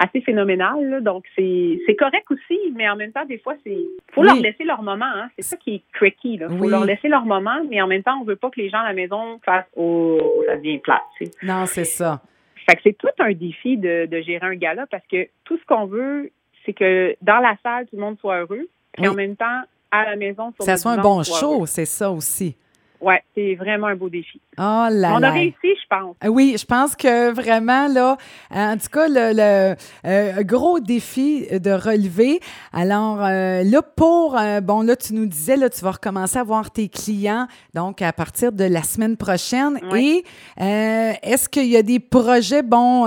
assez 0.00 0.22
phénoménal. 0.22 1.02
Donc, 1.02 1.24
c'est 1.36 1.96
correct 1.98 2.24
aussi, 2.30 2.58
mais 2.74 2.88
en 2.88 2.96
même 2.96 3.12
temps, 3.12 3.26
des 3.26 3.38
fois, 3.38 3.54
c'est 3.64 3.78
faut 4.12 4.22
leur 4.22 4.36
laisser 4.36 4.64
leur 4.64 4.82
moment. 4.82 5.04
Hein. 5.04 5.28
C'est 5.36 5.42
ça 5.42 5.56
qui 5.56 5.74
est 5.76 5.82
tricky. 5.92 6.40
Il 6.40 6.58
faut 6.58 6.68
leur 6.68 6.84
laisser 6.84 7.08
leur 7.08 7.26
moment, 7.26 7.60
mais 7.68 7.80
en 7.80 7.86
même 7.86 8.02
temps, 8.02 8.18
on 8.20 8.24
veut 8.24 8.36
pas 8.36 8.50
que 8.50 8.60
les 8.60 8.70
gens 8.70 8.78
à 8.78 8.88
la 8.88 8.94
maison 8.94 9.38
fassent 9.44 9.68
«Oh, 9.76 10.42
ça 10.46 10.56
devient 10.56 10.78
plate.» 10.78 11.02
Non, 11.42 11.66
c'est 11.66 11.84
ça. 11.84 12.22
Fait 12.68 12.76
que 12.76 12.82
c'est 12.82 12.96
tout 12.98 13.08
un 13.18 13.32
défi 13.32 13.76
de, 13.76 14.06
de 14.06 14.20
gérer 14.22 14.46
un 14.46 14.54
gala 14.54 14.86
parce 14.90 15.06
que 15.06 15.28
tout 15.44 15.58
ce 15.58 15.64
qu'on 15.66 15.86
veut, 15.86 16.30
c'est 16.64 16.72
que 16.72 17.14
dans 17.20 17.38
la 17.38 17.56
salle, 17.62 17.86
tout 17.86 17.96
le 17.96 18.02
monde 18.02 18.18
soit 18.20 18.40
heureux, 18.40 18.68
et 18.98 19.08
en 19.08 19.14
même 19.14 19.36
temps, 19.36 19.62
à 19.90 20.04
la 20.04 20.16
maison, 20.16 20.52
ça 20.60 20.76
soit 20.76 20.92
un 20.92 20.98
bon 20.98 21.22
show, 21.22 21.66
c'est 21.66 21.86
ça 21.86 22.10
aussi. 22.10 22.56
Oui, 23.00 23.14
c'est 23.34 23.54
vraiment 23.54 23.86
un 23.86 23.96
beau 23.96 24.10
défi. 24.10 24.40
Oh 24.58 24.86
là 24.90 25.14
On 25.14 25.22
a 25.22 25.30
réussi, 25.30 25.56
je 25.62 25.86
pense. 25.88 26.16
Euh, 26.22 26.28
oui, 26.28 26.56
je 26.58 26.66
pense 26.66 26.94
que 26.94 27.32
vraiment, 27.32 27.88
là, 27.88 28.18
en 28.50 28.76
tout 28.76 28.88
cas, 28.92 29.08
le, 29.08 29.74
euh, 30.04 30.42
gros 30.42 30.80
défi 30.80 31.46
de 31.50 31.70
relever. 31.70 32.40
Alors, 32.72 33.24
euh, 33.24 33.62
là, 33.62 33.80
pour, 33.82 34.38
bon, 34.62 34.82
là, 34.82 34.96
tu 34.96 35.14
nous 35.14 35.26
disais, 35.26 35.56
là, 35.56 35.70
tu 35.70 35.82
vas 35.82 35.92
recommencer 35.92 36.38
à 36.38 36.42
voir 36.42 36.70
tes 36.70 36.88
clients, 36.88 37.46
donc 37.74 38.02
à 38.02 38.12
partir 38.12 38.52
de 38.52 38.64
la 38.64 38.82
semaine 38.82 39.16
prochaine. 39.16 39.80
Et 39.96 40.24
est-ce 40.58 41.48
qu'il 41.48 41.68
y 41.68 41.76
a 41.76 41.82
des 41.82 42.00
projets, 42.00 42.62
bon, 42.62 43.06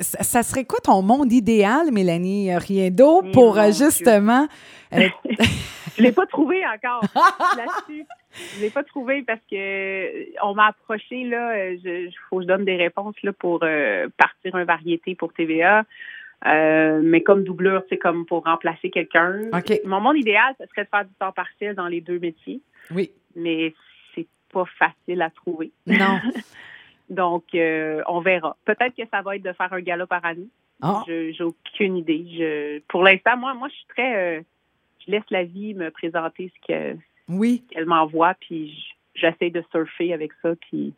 ça 0.00 0.42
serait 0.42 0.64
quoi 0.64 0.80
ton 0.80 1.00
monde 1.00 1.32
idéal, 1.32 1.90
Mélanie? 1.90 2.54
Riendo, 2.54 3.22
pour 3.32 3.58
justement. 3.72 4.46
Je 5.96 6.02
l'ai 6.02 6.12
pas 6.12 6.26
trouvé 6.26 6.62
encore 6.66 7.02
là-dessus. 7.56 8.04
Je 8.56 8.60
l'ai 8.60 8.70
pas 8.70 8.84
trouvé 8.84 9.22
parce 9.22 9.40
que 9.50 10.42
on 10.44 10.54
m'a 10.54 10.66
approché 10.66 11.24
là. 11.24 11.70
Il 11.72 12.12
faut 12.28 12.36
que 12.36 12.42
je 12.42 12.48
donne 12.48 12.64
des 12.64 12.76
réponses 12.76 13.16
là 13.22 13.32
pour 13.32 13.60
euh, 13.62 14.08
partir 14.16 14.54
un 14.54 14.64
variété 14.64 15.14
pour 15.14 15.32
TVA. 15.32 15.84
Euh, 16.44 17.00
mais 17.02 17.22
comme 17.22 17.44
doublure, 17.44 17.82
c'est 17.88 17.96
comme 17.96 18.26
pour 18.26 18.44
remplacer 18.44 18.90
quelqu'un. 18.90 19.40
Mon 19.84 20.00
monde 20.00 20.18
idéal, 20.18 20.54
ce 20.60 20.66
serait 20.66 20.84
de 20.84 20.90
faire 20.90 21.04
du 21.04 21.14
temps 21.14 21.32
partiel 21.32 21.74
dans 21.74 21.88
les 21.88 22.00
deux 22.00 22.18
métiers. 22.18 22.60
Oui. 22.90 23.10
Mais 23.34 23.74
c'est 24.14 24.26
pas 24.52 24.64
facile 24.78 25.22
à 25.22 25.30
trouver. 25.30 25.72
Non. 25.86 26.20
Donc, 27.10 27.44
euh, 27.54 28.02
on 28.06 28.20
verra. 28.20 28.56
Peut-être 28.64 28.94
que 28.96 29.08
ça 29.10 29.22
va 29.22 29.36
être 29.36 29.42
de 29.42 29.52
faire 29.52 29.72
un 29.72 29.80
gala 29.80 30.06
par 30.06 30.24
année. 30.24 30.48
Ah. 30.82 31.04
Je 31.06 31.32
J'ai 31.32 31.44
aucune 31.44 31.96
idée. 31.96 32.26
Je, 32.36 32.80
pour 32.88 33.02
l'instant, 33.02 33.36
moi, 33.36 33.54
moi, 33.54 33.68
je 33.68 33.74
suis 33.74 33.86
très 33.88 34.44
je 35.06 35.12
laisse 35.12 35.30
la 35.30 35.44
vie 35.44 35.74
me 35.74 35.90
présenter 35.90 36.52
ce 36.68 36.96
oui. 37.28 37.64
qu'elle 37.70 37.86
m'envoie, 37.86 38.34
puis 38.40 38.94
j'essaie 39.14 39.50
de 39.50 39.62
surfer 39.70 40.12
avec 40.12 40.32
ça, 40.42 40.54
puis 40.56 40.94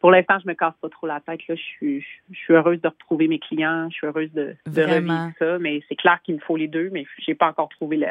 pour 0.00 0.10
l'instant, 0.10 0.38
je 0.42 0.48
me 0.48 0.54
casse 0.54 0.74
pas 0.80 0.88
trop 0.88 1.06
la 1.06 1.20
tête. 1.20 1.46
Là. 1.46 1.54
Je, 1.54 1.60
suis, 1.60 2.06
je 2.30 2.36
suis 2.36 2.54
heureuse 2.54 2.80
de 2.80 2.88
retrouver 2.88 3.28
mes 3.28 3.38
clients, 3.38 3.88
je 3.88 3.94
suis 3.94 4.06
heureuse 4.06 4.32
de, 4.32 4.56
de 4.66 4.82
revivre 4.82 5.30
ça, 5.38 5.58
mais 5.60 5.80
c'est 5.88 5.94
clair 5.94 6.20
qu'il 6.24 6.34
me 6.34 6.40
faut 6.40 6.56
les 6.56 6.66
deux, 6.66 6.90
mais 6.92 7.06
j'ai 7.18 7.34
pas 7.34 7.48
encore 7.48 7.68
trouvé 7.68 7.98
le, 7.98 8.06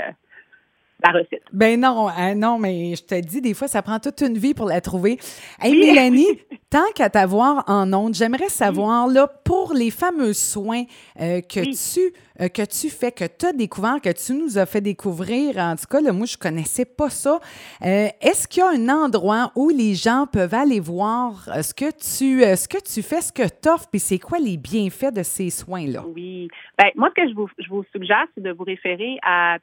la 1.03 1.11
recette. 1.11 1.43
Ben 1.51 1.79
non, 1.79 2.07
hein, 2.09 2.35
non, 2.35 2.59
mais 2.59 2.95
je 2.95 3.03
te 3.03 3.19
dis, 3.19 3.41
des 3.41 3.53
fois, 3.53 3.67
ça 3.67 3.81
prend 3.81 3.99
toute 3.99 4.21
une 4.21 4.37
vie 4.37 4.53
pour 4.53 4.67
la 4.67 4.81
trouver. 4.81 5.17
Hey, 5.59 5.75
Mélanie, 5.75 6.39
tant 6.69 6.89
qu'à 6.95 7.09
t'avoir 7.09 7.63
en 7.67 7.91
ondes, 7.93 8.13
j'aimerais 8.13 8.49
savoir, 8.49 9.07
là, 9.07 9.27
pour 9.27 9.73
les 9.73 9.91
fameux 9.91 10.33
soins 10.33 10.83
euh, 11.19 11.41
que, 11.41 11.59
tu, 11.59 12.13
euh, 12.39 12.47
que 12.47 12.65
tu 12.65 12.89
fais, 12.89 13.11
que 13.11 13.25
tu 13.25 13.45
as 13.45 13.53
découvert, 13.53 13.99
que 14.01 14.11
tu 14.11 14.33
nous 14.33 14.57
as 14.57 14.65
fait 14.65 14.81
découvrir, 14.81 15.57
en 15.57 15.75
tout 15.75 15.87
cas, 15.89 16.01
là, 16.01 16.13
moi, 16.13 16.25
je 16.25 16.37
connaissais 16.37 16.85
pas 16.85 17.09
ça. 17.09 17.39
Euh, 17.83 18.07
est-ce 18.21 18.47
qu'il 18.47 18.61
y 18.61 18.65
a 18.65 18.69
un 18.69 18.89
endroit 18.89 19.51
où 19.55 19.69
les 19.69 19.95
gens 19.95 20.25
peuvent 20.31 20.53
aller 20.53 20.79
voir 20.79 21.49
ce 21.63 21.73
que 21.73 21.91
tu, 21.91 22.41
ce 22.41 22.67
que 22.67 22.81
tu 22.81 23.01
fais, 23.01 23.21
ce 23.21 23.33
que 23.33 23.43
tu 23.43 23.69
offres, 23.69 23.87
puis 23.89 23.99
c'est 23.99 24.19
quoi 24.19 24.39
les 24.39 24.57
bienfaits 24.57 25.13
de 25.13 25.23
ces 25.23 25.49
soins-là? 25.49 26.03
Oui. 26.15 26.47
Ben, 26.77 26.89
moi, 26.95 27.09
ce 27.15 27.21
que 27.21 27.29
je 27.29 27.35
vous, 27.35 27.49
je 27.57 27.69
vous 27.69 27.83
suggère, 27.91 28.25
c'est 28.35 28.43
de 28.43 28.51
vous 28.51 28.63
référer 28.63 29.17
à 29.23 29.57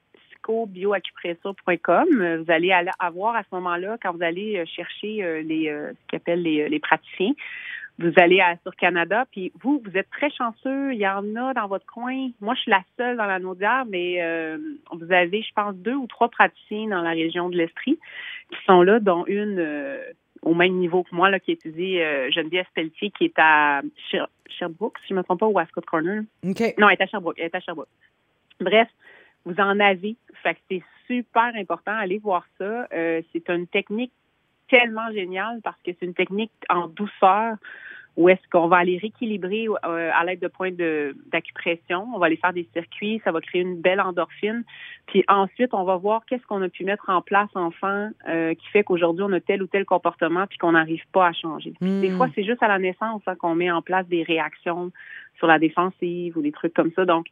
bioacupressure.com. 0.49 2.43
Vous 2.45 2.52
allez 2.52 2.75
avoir 2.99 3.37
à 3.37 3.43
ce 3.43 3.49
moment-là, 3.52 3.97
quand 4.02 4.12
vous 4.12 4.23
allez 4.23 4.59
euh, 4.59 4.64
chercher 4.67 5.23
euh, 5.23 5.43
les, 5.43 5.69
euh, 5.69 5.93
ce 5.93 6.07
qu'ils 6.09 6.17
appellent 6.17 6.43
les, 6.43 6.81
praticiens, 6.81 7.33
vous 7.99 8.12
allez 8.17 8.40
à, 8.40 8.57
sur 8.62 8.75
Canada, 8.76 9.26
puis 9.31 9.52
vous, 9.61 9.83
vous 9.85 9.97
êtes 9.97 10.11
très 10.11 10.31
chanceux. 10.31 10.95
Il 10.95 10.99
y 10.99 11.09
en 11.09 11.35
a 11.37 11.52
dans 11.55 11.67
votre 11.67 11.87
coin. 11.87 12.31
Moi, 12.40 12.55
je 12.55 12.61
suis 12.62 12.71
la 12.71 12.83
seule 12.97 13.17
dans 13.17 13.26
la 13.26 13.38
Naudière, 13.38 13.85
mais 13.88 14.23
vous 14.93 15.12
avez, 15.12 15.43
je 15.43 15.52
pense, 15.52 15.75
deux 15.75 15.95
ou 15.95 16.07
trois 16.07 16.28
praticiens 16.28 16.87
dans 16.88 17.02
la 17.02 17.11
région 17.11 17.49
de 17.49 17.57
l'Estrie 17.57 17.99
qui 18.50 18.59
sont 18.67 18.83
là, 18.83 19.00
dont 19.00 19.25
une 19.26 19.99
au 20.43 20.55
même 20.55 20.75
niveau 20.75 21.02
que 21.02 21.12
moi, 21.12 21.28
là, 21.28 21.40
qui 21.40 21.50
étudie 21.50 21.99
Geneviève 22.31 22.67
Pelletier, 22.73 23.11
qui 23.11 23.25
est 23.25 23.38
à 23.38 23.83
Sherbrooke, 24.49 24.99
si 25.00 25.09
je 25.09 25.14
ne 25.14 25.19
me 25.19 25.25
trompe 25.25 25.40
pas, 25.40 25.47
ou 25.47 25.59
à 25.59 25.67
Scott 25.67 25.85
Corner. 25.85 26.23
Non, 26.78 26.88
elle 26.88 26.97
est 26.97 27.02
à 27.02 27.07
Sherbrooke. 27.07 27.35
Elle 27.37 27.47
est 27.47 27.55
à 27.57 27.61
Sherbrooke. 27.61 27.88
Bref, 28.61 28.88
vous 29.49 29.61
en 29.61 29.81
avez. 29.81 30.17
Fait 30.43 30.55
que 30.55 30.61
c'est 30.71 30.83
super 31.07 31.52
important. 31.55 31.93
Allez 31.93 32.19
voir 32.19 32.45
ça. 32.59 32.87
Euh, 32.93 33.23
c'est 33.33 33.49
une 33.49 33.67
technique 33.67 34.12
tellement 34.69 35.11
géniale 35.12 35.61
parce 35.64 35.81
que 35.85 35.90
c'est 35.99 36.07
une 36.07 36.14
technique 36.14 36.52
en 36.69 36.88
douceur 36.88 37.57
où 38.17 38.28
est-ce 38.28 38.43
qu'on 38.50 38.67
va 38.67 38.78
aller 38.78 38.99
rééquilibrer 38.99 39.69
euh, 39.69 40.11
à 40.12 40.25
l'aide 40.25 40.40
de 40.40 40.49
points 40.49 40.73
d'acupression. 40.73 42.05
On 42.12 42.19
va 42.19 42.26
aller 42.26 42.37
faire 42.37 42.52
des 42.52 42.69
circuits, 42.73 43.23
ça 43.23 43.31
va 43.31 43.40
créer 43.40 43.61
une 43.61 43.81
belle 43.81 44.00
endorphine. 44.00 44.64
Puis 45.07 45.25
ensuite, 45.28 45.73
on 45.73 45.85
va 45.85 45.97
voir 45.97 46.25
qu'est-ce 46.26 46.45
qu'on 46.47 46.61
a 46.62 46.69
pu 46.69 46.85
mettre 46.85 47.09
en 47.11 47.23
place 47.23 47.49
enfant 47.55 48.11
euh, 48.28 48.55
qui 48.55 48.67
fait 48.73 48.83
qu'aujourd'hui, 48.83 49.25
on 49.25 49.33
a 49.33 49.40
tel 49.40 49.62
ou 49.62 49.69
tel 49.69 49.85
comportement 49.85 50.49
puis 50.49 50.59
qu'on 50.59 50.73
n'arrive 50.73 51.05
pas 51.12 51.28
à 51.28 51.33
changer. 51.33 51.75
Des 51.81 52.11
hmm. 52.11 52.17
fois, 52.17 52.26
c'est 52.35 52.43
juste 52.43 52.62
à 52.62 52.67
la 52.67 52.81
naissance 52.81 53.23
hein, 53.28 53.37
qu'on 53.37 53.55
met 53.55 53.71
en 53.71 53.83
place 53.83 54.07
des 54.09 54.25
réactions 54.25 54.90
sur 55.37 55.47
la 55.47 55.61
défensive 55.61 56.37
ou 56.37 56.43
des 56.43 56.52
trucs 56.52 56.75
comme 56.75 56.90
ça. 56.97 57.05
Donc, 57.05 57.26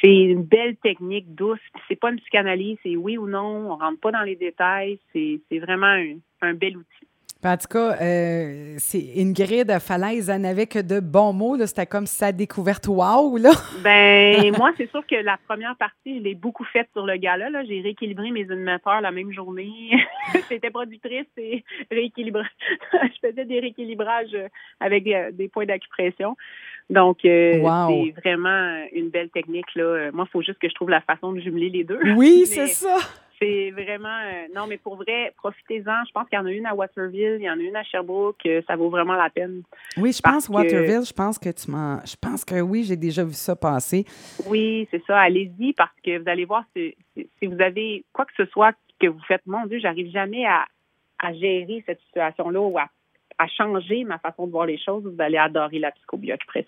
c'est 0.00 0.14
une 0.14 0.42
belle 0.42 0.76
technique 0.76 1.34
douce. 1.34 1.60
C'est 1.88 1.96
pas 1.96 2.10
une 2.10 2.18
psychanalyse, 2.20 2.78
c'est 2.82 2.96
oui 2.96 3.18
ou 3.18 3.26
non. 3.26 3.72
On 3.72 3.76
rentre 3.76 4.00
pas 4.00 4.12
dans 4.12 4.22
les 4.22 4.36
détails. 4.36 4.98
C'est 5.12 5.58
vraiment 5.58 5.94
un, 6.40 6.54
bel 6.54 6.76
outil. 6.76 7.08
En 7.44 7.56
tout 7.56 7.66
cas, 7.66 7.96
euh, 8.00 8.74
c'est 8.78 9.04
Ingrid 9.16 9.78
Falaise, 9.80 10.30
elle 10.30 10.42
n'avait 10.42 10.68
que 10.68 10.78
de 10.78 11.00
bons 11.00 11.32
mots. 11.32 11.56
C'était 11.66 11.86
comme 11.86 12.06
sa 12.06 12.30
découverte 12.30 12.86
wow. 12.86 13.36
Là. 13.36 13.50
ben, 13.82 14.52
moi, 14.56 14.70
c'est 14.76 14.88
sûr 14.90 15.04
que 15.04 15.16
la 15.16 15.36
première 15.48 15.74
partie, 15.76 16.18
je 16.18 16.22
l'ai 16.22 16.36
beaucoup 16.36 16.64
faite 16.64 16.88
sur 16.92 17.04
le 17.04 17.16
gala. 17.16 17.50
Là. 17.50 17.64
J'ai 17.64 17.80
rééquilibré 17.80 18.30
mes 18.30 18.48
animateurs 18.48 19.00
la 19.00 19.10
même 19.10 19.32
journée. 19.32 19.90
J'étais 20.50 20.70
productrice 20.70 21.26
et 21.36 21.64
rééquilibrage. 21.90 22.46
je 22.92 23.28
faisais 23.28 23.44
des 23.44 23.58
rééquilibrages 23.58 24.36
avec 24.78 25.08
euh, 25.08 25.32
des 25.32 25.48
points 25.48 25.66
d'acupression. 25.66 26.36
Donc, 26.90 27.24
euh, 27.24 27.54
c'est 27.88 28.20
vraiment 28.20 28.84
une 28.92 29.08
belle 29.08 29.30
technique. 29.30 29.74
Là. 29.74 30.10
Moi, 30.12 30.26
il 30.28 30.30
faut 30.30 30.42
juste 30.42 30.60
que 30.60 30.68
je 30.68 30.74
trouve 30.74 30.90
la 30.90 31.00
façon 31.00 31.32
de 31.32 31.40
jumeler 31.40 31.70
les 31.70 31.82
deux. 31.82 31.98
Oui, 32.14 32.44
c'est 32.46 32.68
ça. 32.68 32.98
C'est 33.42 33.70
vraiment. 33.70 34.18
non, 34.54 34.66
mais 34.66 34.78
pour 34.78 34.96
vrai, 34.96 35.32
profitez-en. 35.36 36.04
Je 36.06 36.12
pense 36.12 36.28
qu'il 36.28 36.38
y 36.38 36.40
en 36.40 36.46
a 36.46 36.52
une 36.52 36.66
à 36.66 36.74
Waterville, 36.74 37.36
il 37.38 37.44
y 37.44 37.50
en 37.50 37.58
a 37.58 37.62
une 37.62 37.76
à 37.76 37.82
Sherbrooke. 37.82 38.48
ça 38.66 38.76
vaut 38.76 38.90
vraiment 38.90 39.14
la 39.14 39.30
peine. 39.30 39.62
Oui, 39.96 40.12
je 40.12 40.20
pense 40.20 40.48
Waterville, 40.48 41.04
je 41.06 41.12
pense 41.12 41.38
que 41.38 41.50
tu 41.50 41.70
m'en. 41.70 41.98
Je 42.04 42.16
pense 42.20 42.44
que 42.44 42.60
oui, 42.60 42.84
j'ai 42.84 42.96
déjà 42.96 43.24
vu 43.24 43.34
ça 43.34 43.56
passer. 43.56 44.04
Oui, 44.46 44.86
c'est 44.90 45.02
ça. 45.06 45.18
Allez-y 45.20 45.72
parce 45.72 45.94
que 46.04 46.18
vous 46.18 46.28
allez 46.28 46.44
voir 46.44 46.64
si, 46.76 46.94
si, 47.16 47.46
vous 47.46 47.60
avez 47.60 48.04
quoi 48.12 48.24
que 48.24 48.32
ce 48.36 48.46
soit 48.46 48.74
que 49.00 49.08
vous 49.08 49.22
faites, 49.26 49.42
mon 49.46 49.66
Dieu, 49.66 49.80
j'arrive 49.80 50.10
jamais 50.12 50.46
à, 50.46 50.64
à 51.18 51.32
gérer 51.32 51.82
cette 51.86 52.00
situation-là 52.00 52.60
ou 52.60 52.78
à 52.78 52.88
à 53.38 53.48
changer 53.48 54.04
ma 54.04 54.18
façon 54.18 54.46
de 54.46 54.52
voir 54.52 54.66
les 54.66 54.78
choses, 54.78 55.04
vous 55.04 55.20
allez 55.20 55.38
adorer 55.38 55.78
la 55.78 55.90
psychobio 55.90 56.34
après 56.34 56.64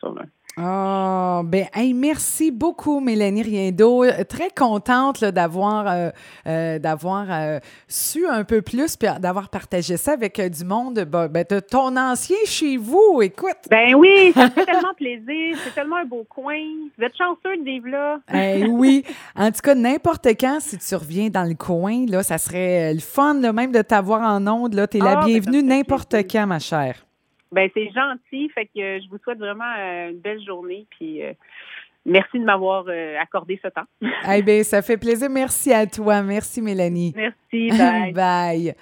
ça. 0.57 0.63
Oh, 0.63 1.43
ben, 1.45 1.67
merci 1.95 2.51
beaucoup, 2.51 3.01
Mélanie 3.01 3.43
Riendo. 3.43 4.05
Très 4.29 4.51
contente 4.51 5.25
d'avoir 5.25 5.87
euh, 5.89 6.11
euh, 6.47 6.79
d'avoir 6.79 7.27
euh, 7.31 7.59
su 7.89 8.27
un 8.27 8.45
peu 8.45 8.63
plus 8.63 8.97
puis 8.97 9.09
d'avoir 9.19 9.49
partagé 9.49 9.97
ça 9.97 10.13
avec 10.13 10.41
du 10.41 10.65
monde. 10.65 11.01
Ben, 11.05 11.45
de 11.49 11.61
ton 11.61 11.97
ancien 11.97 12.37
chez 12.47 12.77
vous, 12.77 13.21
écoute. 13.23 13.57
Ben 13.71 13.95
oui, 13.95 14.33
ça 14.35 14.51
fait 14.51 14.65
tellement 14.65 14.95
plaisir. 14.95 15.57
C'est 15.65 15.75
tellement 15.75 15.97
un 15.97 16.05
beau 16.05 16.25
coin. 16.29 16.61
Vous 16.97 17.05
êtes 17.05 17.17
chanceux 17.17 17.57
de 17.57 17.65
vivre 17.65 17.89
là. 17.89 18.19
Eh 18.33 18.67
oui. 18.67 19.05
En 19.37 19.51
tout 19.51 19.61
cas, 19.63 19.75
n'importe 19.75 20.29
quand, 20.39 20.59
si 20.61 20.79
tu 20.79 20.95
reviens 20.95 21.29
dans 21.29 21.45
le 21.45 21.55
coin, 21.55 22.07
là, 22.07 22.23
ça 22.23 22.39
serait 22.39 22.95
le 22.95 23.01
fun, 23.01 23.35
même 23.35 23.73
de 23.73 23.83
t'avoir 23.83 24.23
en 24.23 24.47
onde. 24.47 24.89
Tu 24.91 24.99
es 24.99 25.01
la 25.01 25.13
ah, 25.13 25.17
ben, 25.17 25.27
bienvenue 25.27 25.63
n'importe 25.63 26.15
quand, 26.31 26.47
ma 26.47 26.59
chère. 26.59 27.05
Ben 27.55 27.71
c'est 27.73 27.89
gentil, 27.93 28.51
fait 28.51 28.67
que 28.67 28.81
euh, 28.81 29.01
je 29.01 29.09
vous 29.09 29.19
souhaite 29.23 29.39
vraiment 29.39 29.73
euh, 29.79 30.11
une 30.11 30.19
belle 30.19 30.45
journée, 30.45 30.87
puis 30.91 31.23
euh, 31.23 31.33
merci 32.05 32.41
de 32.41 32.45
m'avoir 32.45 32.85
accordé 33.21 33.61
ce 33.63 33.69
temps. 33.69 33.87
eh 34.29 34.43
bien, 34.43 34.63
ça 34.65 34.83
fait 34.83 34.97
plaisir. 34.97 35.31
Merci 35.31 35.73
à 35.73 35.87
toi. 35.87 36.21
Merci, 36.23 36.61
Mélanie. 36.61 37.15
Merci. 37.17 37.71
Bye. 37.79 38.13
bye. 38.15 38.75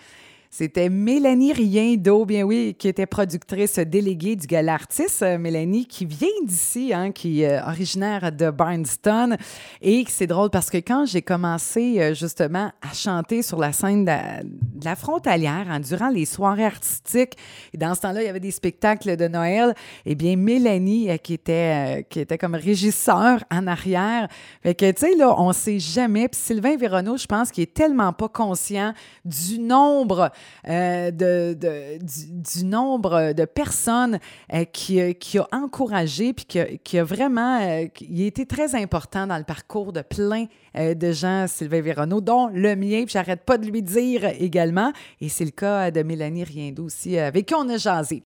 C'était 0.54 0.90
Mélanie 0.90 1.54
Riendo, 1.54 2.26
bien 2.26 2.42
oui, 2.42 2.76
qui 2.78 2.86
était 2.86 3.06
productrice 3.06 3.78
déléguée 3.78 4.36
du 4.36 4.46
Gala 4.46 4.74
Artiste. 4.74 5.22
Euh, 5.22 5.38
Mélanie, 5.38 5.86
qui 5.86 6.04
vient 6.04 6.28
d'ici, 6.44 6.92
hein, 6.92 7.10
qui 7.10 7.40
est 7.40 7.58
euh, 7.58 7.66
originaire 7.66 8.30
de 8.30 8.50
Barnston. 8.50 9.38
Et 9.80 10.04
c'est 10.08 10.26
drôle 10.26 10.50
parce 10.50 10.68
que 10.68 10.76
quand 10.76 11.06
j'ai 11.06 11.22
commencé 11.22 11.98
euh, 12.02 12.12
justement 12.12 12.70
à 12.82 12.92
chanter 12.92 13.40
sur 13.40 13.58
la 13.58 13.72
scène 13.72 14.04
de 14.04 14.84
la, 14.84 14.94
frontalière 14.94 15.68
hein, 15.70 15.80
durant 15.80 16.10
les 16.10 16.26
soirées 16.26 16.66
artistiques, 16.66 17.38
et 17.72 17.78
dans 17.78 17.94
ce 17.94 18.02
temps-là, 18.02 18.20
il 18.20 18.26
y 18.26 18.28
avait 18.28 18.38
des 18.38 18.50
spectacles 18.50 19.16
de 19.16 19.28
Noël, 19.28 19.74
eh 20.04 20.14
bien, 20.14 20.36
Mélanie, 20.36 21.18
qui, 21.20 21.32
était, 21.32 22.06
qui 22.10 22.20
était 22.20 22.36
comme 22.36 22.56
régisseur 22.56 23.42
en 23.50 23.66
arrière. 23.66 24.28
Fait 24.62 24.74
que, 24.74 24.90
tu 24.90 25.00
sais, 25.00 25.16
là, 25.16 25.34
on 25.40 25.54
sait 25.54 25.78
jamais. 25.78 26.28
Puis 26.28 26.42
Sylvain 26.42 26.76
Véronneau, 26.76 27.16
je 27.16 27.24
pense 27.24 27.50
qu'il 27.50 27.62
est 27.62 27.72
tellement 27.72 28.12
pas 28.12 28.28
conscient 28.28 28.92
du 29.24 29.58
nombre 29.58 30.30
euh, 30.68 31.10
du, 31.10 32.64
nombre 32.64 33.32
de 33.32 33.44
personnes 33.44 34.18
euh, 34.52 34.64
qui, 34.64 35.14
qui, 35.16 35.38
a 35.38 35.48
encouragé, 35.52 36.32
puis 36.32 36.44
qui, 36.44 36.60
qui 36.84 36.98
a 36.98 37.04
vraiment, 37.04 37.60
euh, 37.60 37.86
a 37.86 38.22
été 38.22 38.46
très 38.46 38.74
important 38.74 39.26
dans 39.26 39.38
le 39.38 39.44
parcours 39.44 39.92
de 39.92 40.02
plein 40.02 40.46
de 40.74 41.12
gens, 41.12 41.46
Sylvain 41.48 41.82
Véronneau, 41.82 42.20
dont 42.20 42.48
le 42.48 42.74
mien, 42.76 43.04
puis 43.04 43.12
j'arrête 43.12 43.42
pas 43.44 43.58
de 43.58 43.66
lui 43.66 43.82
dire 43.82 44.24
également, 44.38 44.92
et 45.20 45.28
c'est 45.28 45.44
le 45.44 45.50
cas 45.50 45.90
de 45.90 46.02
Mélanie 46.02 46.44
Riendo 46.44 46.84
aussi, 46.84 47.18
avec 47.18 47.46
qui 47.46 47.54
on 47.54 47.68
a 47.68 47.76
jasé. 47.76 48.20